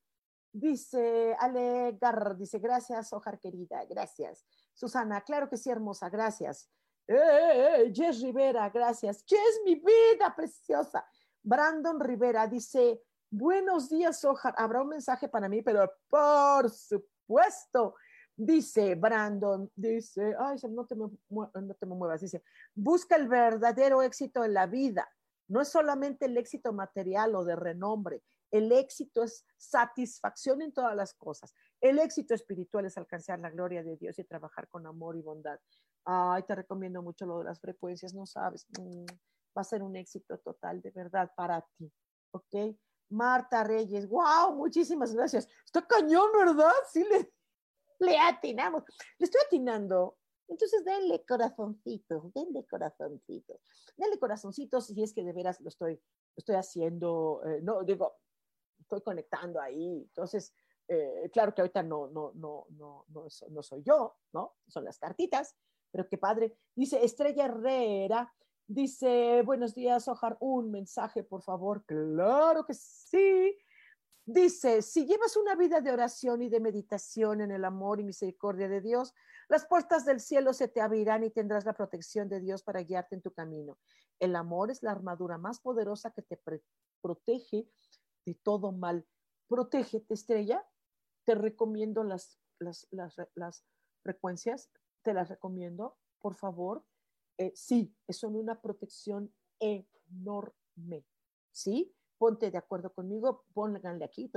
[0.53, 4.45] Dice Ale Gar, dice, gracias, Ojar querida, gracias.
[4.79, 6.71] Susana, claro que sí, hermosa, gracias.
[7.09, 9.25] Eh, eh, eh, Jess Rivera, gracias.
[9.27, 11.05] Jess, mi vida preciosa.
[11.43, 14.55] Brandon Rivera dice, buenos días, Ojar.
[14.57, 17.97] Habrá un mensaje para mí, pero por supuesto.
[18.37, 25.09] Dice Brandon, dice, ay, no te, muevas, dice, busca el verdadero éxito en la vida.
[25.49, 30.97] No es solamente el éxito material o de renombre, el éxito es satisfacción en todas
[30.97, 31.55] las cosas.
[31.81, 35.59] El éxito espiritual es alcanzar la gloria de Dios y trabajar con amor y bondad.
[36.05, 38.67] Ay, te recomiendo mucho lo de las frecuencias, no sabes.
[38.79, 39.05] Mm,
[39.57, 41.93] va a ser un éxito total, de verdad, para ti.
[42.33, 42.77] ¿Ok?
[43.11, 45.49] Marta Reyes, wow, muchísimas gracias.
[45.65, 46.73] Está cañón, ¿verdad?
[46.91, 47.05] Sí,
[48.01, 48.85] le, atinamos.
[49.19, 50.17] Le estoy atinando.
[50.47, 53.61] Entonces, denle corazoncitos, denle corazoncitos.
[53.97, 56.01] Denle corazoncitos si es que de veras lo estoy,
[56.37, 57.43] estoy haciendo.
[57.45, 58.17] Eh, no, digo,
[58.89, 60.03] estoy conectando ahí.
[60.03, 60.55] Entonces,
[60.89, 64.57] eh, claro que ahorita no, no, no, no, no, no soy yo, ¿no?
[64.67, 65.55] Son las cartitas,
[65.91, 66.57] pero qué padre.
[66.75, 68.33] Dice Estrella Herrera,
[68.67, 71.85] dice, buenos días, Ojar, un mensaje, por favor.
[71.85, 73.57] Claro que sí.
[74.25, 78.69] Dice, si llevas una vida de oración y de meditación en el amor y misericordia
[78.69, 79.15] de Dios,
[79.49, 83.15] las puertas del cielo se te abrirán y tendrás la protección de Dios para guiarte
[83.15, 83.79] en tu camino.
[84.21, 86.39] El amor es la armadura más poderosa que te
[87.01, 87.67] protege
[88.29, 89.07] de todo mal.
[89.49, 90.67] Protégete, estrella.
[91.25, 93.65] Te recomiendo las, las, las,
[94.03, 94.71] frecuencias,
[95.03, 96.85] te las recomiendo, por favor.
[97.39, 101.07] Eh, sí, son una protección enorme.
[101.51, 101.95] ¿Sí?
[102.19, 104.31] Ponte de acuerdo conmigo, pónganle aquí,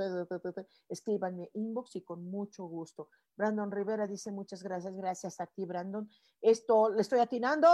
[0.88, 3.08] escríbanme inbox y con mucho gusto.
[3.36, 6.08] Brandon Rivera dice muchas gracias, gracias a ti, Brandon.
[6.40, 7.68] Esto le estoy atinando,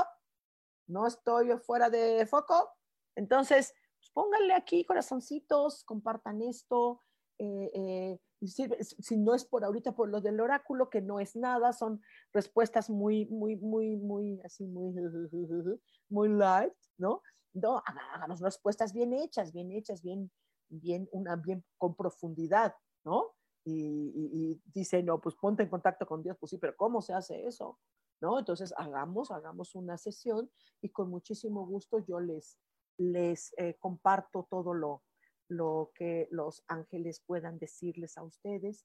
[0.87, 2.71] no estoy fuera de foco.
[3.17, 7.03] Entonces, pues pónganle aquí corazoncitos, compartan esto,
[7.39, 11.73] eh, eh, si no es por ahorita por lo del oráculo, que no es nada,
[11.73, 12.01] son
[12.33, 14.95] respuestas muy, muy, muy, muy, así, muy,
[16.09, 17.23] muy light, ¿no?
[17.53, 17.83] No,
[18.15, 20.31] hagamos respuestas bien hechas, bien hechas, bien,
[20.69, 22.75] bien, una, bien con profundidad,
[23.05, 23.35] ¿no?
[23.65, 27.47] Y, dice, no, pues ponte en contacto con Dios, pues sí, pero ¿cómo se hace
[27.47, 27.79] eso?
[28.21, 28.39] ¿No?
[28.39, 32.59] Entonces, hagamos, hagamos una sesión y con muchísimo gusto yo les,
[32.99, 35.03] les eh, comparto todo lo,
[35.49, 38.85] lo que los ángeles puedan decirles a ustedes.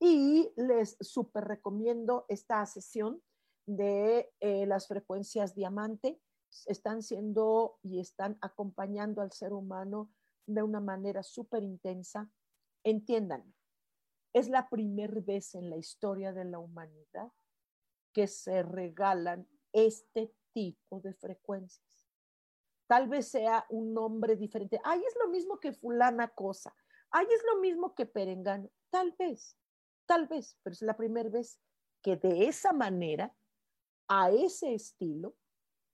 [0.00, 3.22] Y les súper recomiendo esta sesión
[3.66, 6.20] de eh, las frecuencias diamante.
[6.66, 10.10] Están siendo y están acompañando al ser humano
[10.46, 12.30] de una manera súper intensa.
[12.84, 13.54] Entiendan,
[14.32, 17.30] es la primera vez en la historia de la humanidad
[18.14, 21.97] que se regalan este tipo de frecuencias.
[22.88, 24.80] Tal vez sea un nombre diferente.
[24.82, 26.74] Ay, es lo mismo que fulana cosa.
[27.10, 28.70] Ay, es lo mismo que perengano.
[28.90, 29.56] Tal vez,
[30.06, 31.60] tal vez, pero es la primera vez
[32.02, 33.34] que de esa manera,
[34.08, 35.36] a ese estilo,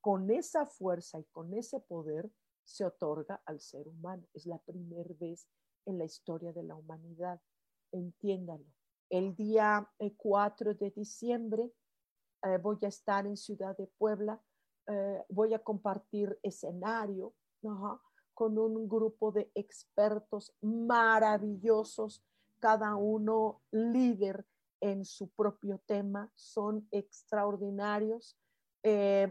[0.00, 2.30] con esa fuerza y con ese poder,
[2.62, 4.28] se otorga al ser humano.
[4.32, 5.48] Es la primera vez
[5.86, 7.40] en la historia de la humanidad.
[7.90, 8.66] Entiéndalo.
[9.10, 11.72] El día 4 eh, de diciembre
[12.44, 14.40] eh, voy a estar en Ciudad de Puebla
[14.86, 17.34] eh, voy a compartir escenario
[18.34, 22.22] con un grupo de expertos maravillosos,
[22.58, 24.44] cada uno líder
[24.80, 28.36] en su propio tema, son extraordinarios.
[28.82, 29.30] Eh,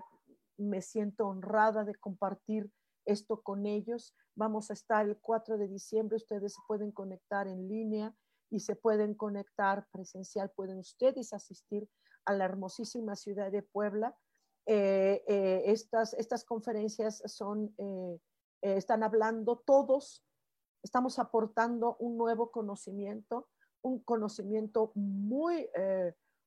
[0.57, 2.71] me siento honrada de compartir
[3.05, 4.15] esto con ellos.
[4.35, 8.15] Vamos a estar el 4 de diciembre, ustedes se pueden conectar en línea
[8.49, 11.87] y se pueden conectar presencial, pueden ustedes asistir
[12.25, 14.15] a la hermosísima ciudad de Puebla
[14.65, 18.19] estas, estas conferencias son, eh,
[18.61, 20.23] están hablando todos,
[20.83, 23.49] estamos aportando un nuevo conocimiento,
[23.81, 25.67] un conocimiento muy,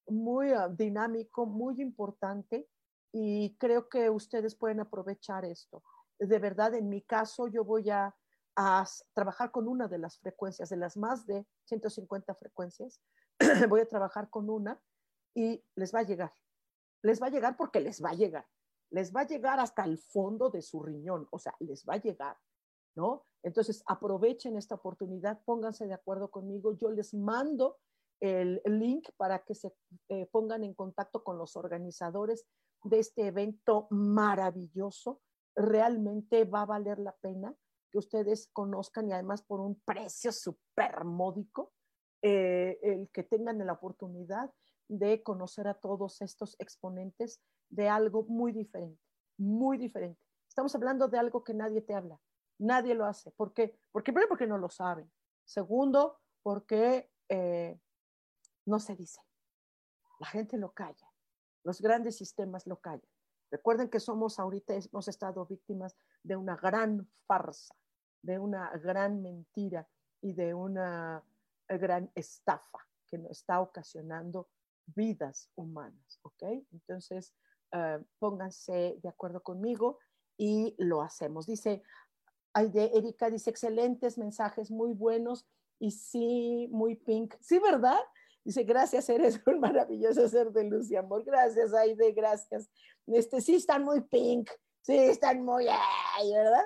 [0.08, 2.68] muy ah, dinámico, muy importante
[3.12, 5.82] y creo que ustedes pueden aprovechar esto.
[6.18, 8.14] De verdad, en mi caso, yo voy a,
[8.56, 13.00] a trabajar con una de las frecuencias, de las más de 150 frecuencias,
[13.68, 14.80] voy a trabajar con una
[15.34, 16.32] y les va a llegar
[17.02, 18.46] les va a llegar porque les va a llegar.
[18.90, 22.00] Les va a llegar hasta el fondo de su riñón, o sea, les va a
[22.00, 22.36] llegar,
[22.94, 23.24] ¿no?
[23.42, 27.78] Entonces, aprovechen esta oportunidad, pónganse de acuerdo conmigo, yo les mando
[28.20, 29.74] el link para que se
[30.08, 32.46] eh, pongan en contacto con los organizadores
[32.82, 35.20] de este evento maravilloso.
[35.54, 37.54] Realmente va a valer la pena
[37.90, 41.72] que ustedes conozcan y además por un precio súper módico,
[42.22, 44.50] eh, el que tengan la oportunidad
[44.88, 49.02] de conocer a todos estos exponentes de algo muy diferente,
[49.36, 50.20] muy diferente.
[50.48, 52.20] Estamos hablando de algo que nadie te habla,
[52.58, 53.30] nadie lo hace.
[53.32, 53.78] ¿Por qué?
[53.92, 55.10] Porque primero porque no lo saben.
[55.44, 57.78] Segundo, porque eh,
[58.64, 59.20] no se dice.
[60.18, 61.12] La gente lo calla.
[61.62, 63.10] Los grandes sistemas lo callan.
[63.50, 67.74] Recuerden que somos ahorita, hemos estado víctimas de una gran farsa,
[68.22, 69.88] de una gran mentira
[70.20, 71.24] y de una
[71.68, 74.48] gran estafa que nos está ocasionando
[74.86, 76.42] vidas humanas, ¿ok?
[76.72, 77.34] Entonces,
[77.72, 79.98] eh, pónganse de acuerdo conmigo
[80.36, 81.46] y lo hacemos.
[81.46, 81.82] Dice,
[82.54, 85.46] de Erika dice, excelentes mensajes, muy buenos
[85.78, 87.34] y sí, muy pink.
[87.40, 88.00] Sí, ¿verdad?
[88.44, 91.24] Dice, gracias, eres un maravilloso ser de luz y amor.
[91.24, 92.70] Gracias, Aide, gracias.
[93.06, 94.50] Este, sí, están muy pink.
[94.82, 96.64] Sí, están muy, ay, ¿verdad?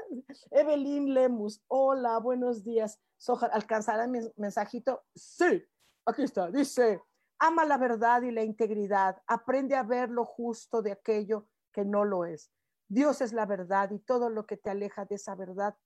[0.50, 3.00] Evelyn Lemus, hola, buenos días.
[3.16, 5.02] Soja, ¿alcanzará mi mensajito?
[5.14, 5.64] Sí,
[6.04, 6.50] aquí está.
[6.50, 7.00] Dice,
[7.40, 9.22] Ama la verdad y la integridad.
[9.26, 12.52] Aprende a ver lo justo de aquello que no lo es.
[12.86, 15.76] Dios es la verdad y todo lo que te aleja de esa verdad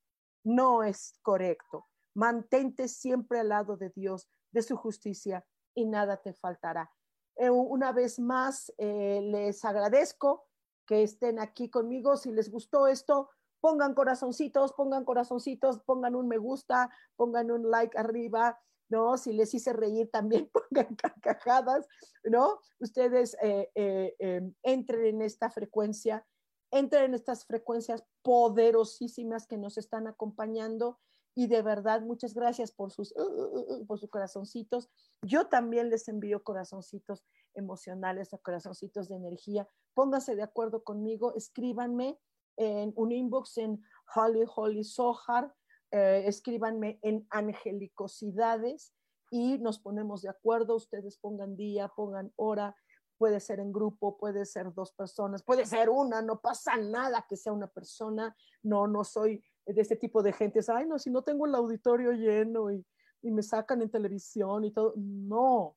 [0.43, 1.87] no es correcto.
[2.15, 6.91] Mantente siempre al lado de Dios, de su justicia y nada te faltará.
[7.37, 10.47] Eh, una vez más, eh, les agradezco
[10.87, 12.17] que estén aquí conmigo.
[12.17, 13.31] Si les gustó esto,
[13.61, 18.61] pongan corazoncitos, pongan corazoncitos, pongan un me gusta, pongan un like arriba.
[18.89, 19.17] ¿No?
[19.17, 21.87] Si les hice reír, también pongan carcajadas,
[22.25, 22.61] ¿no?
[22.79, 26.27] Ustedes eh, eh, em, entren en esta frecuencia,
[26.71, 30.99] entren en estas frecuencias poderosísimas que nos están acompañando
[31.35, 34.89] y de verdad muchas gracias por sus, uh, uh, uh, por sus corazoncitos.
[35.23, 37.25] Yo también les envío corazoncitos
[37.55, 39.69] emocionales o corazoncitos de energía.
[39.95, 42.19] Pónganse de acuerdo conmigo, escríbanme
[42.57, 43.83] en un inbox en
[44.15, 45.53] Holly Holly Sohar
[45.95, 48.95] eh, escríbanme en angelicosidades
[49.31, 52.77] y nos ponemos de acuerdo, ustedes pongan día, pongan hora,
[53.19, 57.37] puede ser en grupo, puede ser dos personas, puede ser una, no pasa nada que
[57.37, 61.23] sea una persona, no, no soy de este tipo de gente, ay, no, si no
[61.23, 62.85] tengo el auditorio lleno y
[63.25, 64.93] y me sacan en televisión y todo.
[64.97, 65.77] No,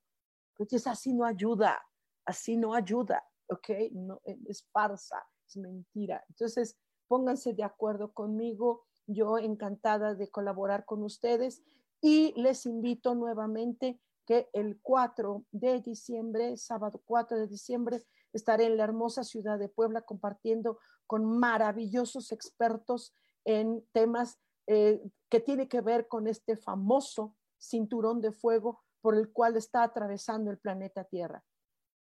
[0.52, 1.82] entonces así no ayuda,
[2.26, 3.70] así no ayuda, ¿ok?
[3.92, 6.22] No, es farsa, es mentira.
[6.28, 6.76] Entonces,
[7.08, 11.62] pónganse de acuerdo conmigo, yo encantada de colaborar con ustedes
[12.00, 18.76] y les invito nuevamente que el 4 de diciembre, sábado 4 de diciembre, estaré en
[18.76, 25.80] la hermosa ciudad de Puebla compartiendo con maravillosos expertos en temas eh, que tiene que
[25.80, 31.42] ver con este famoso cinturón de fuego por el cual está atravesando el planeta Tierra.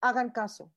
[0.01, 0.73] Hagan caso,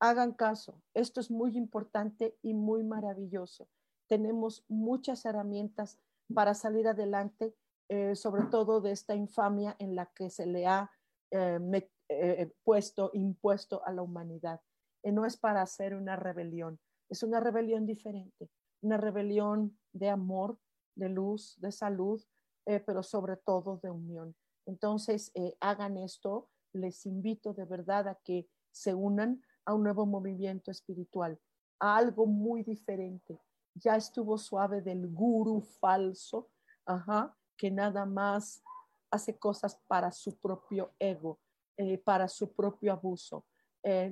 [0.00, 0.82] hagan caso.
[0.94, 3.68] Esto es muy importante y muy maravilloso.
[4.08, 5.98] Tenemos muchas herramientas
[6.34, 7.54] para salir adelante,
[7.88, 10.90] eh, sobre todo de esta infamia en la que se le ha
[11.30, 14.60] eh, puesto, impuesto a la humanidad.
[15.04, 18.50] no es para hacer una rebelión, es una rebelión diferente,
[18.82, 20.58] una rebelión de amor,
[20.96, 22.22] de luz, de salud,
[22.66, 24.34] eh, pero sobre todo de unión.
[24.66, 26.50] Entonces, eh, hagan esto.
[26.72, 31.38] Les invito de verdad a que se unan a un nuevo movimiento espiritual,
[31.78, 33.40] a algo muy diferente.
[33.78, 36.50] Ya estuvo suave del guru falso,
[36.84, 38.62] ajá, que nada más
[39.10, 41.38] hace cosas para su propio ego,
[41.76, 43.44] eh, para su propio abuso.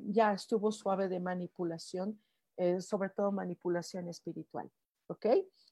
[0.04, 2.20] ya estuvo suave de manipulación
[2.56, 4.70] eh, sobre todo manipulación espiritual.
[5.08, 5.26] ¿Ok?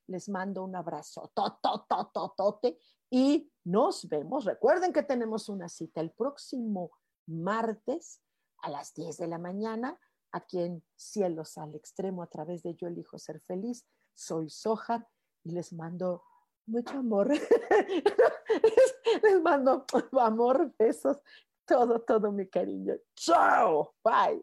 [0.09, 2.79] Les mando un abrazo totototote
[3.09, 4.45] y nos vemos.
[4.45, 6.91] Recuerden que tenemos una cita el próximo
[7.27, 8.21] martes
[8.59, 9.99] a las 10 de la mañana
[10.33, 13.87] aquí en Cielos al Extremo a través de Yo Elijo Ser Feliz.
[14.15, 15.09] Soy Soja
[15.45, 16.25] y les mando
[16.67, 17.29] mucho amor.
[19.23, 19.85] les mando
[20.21, 21.19] amor, besos,
[21.67, 22.95] todo, todo mi cariño.
[23.15, 24.43] Chao, bye.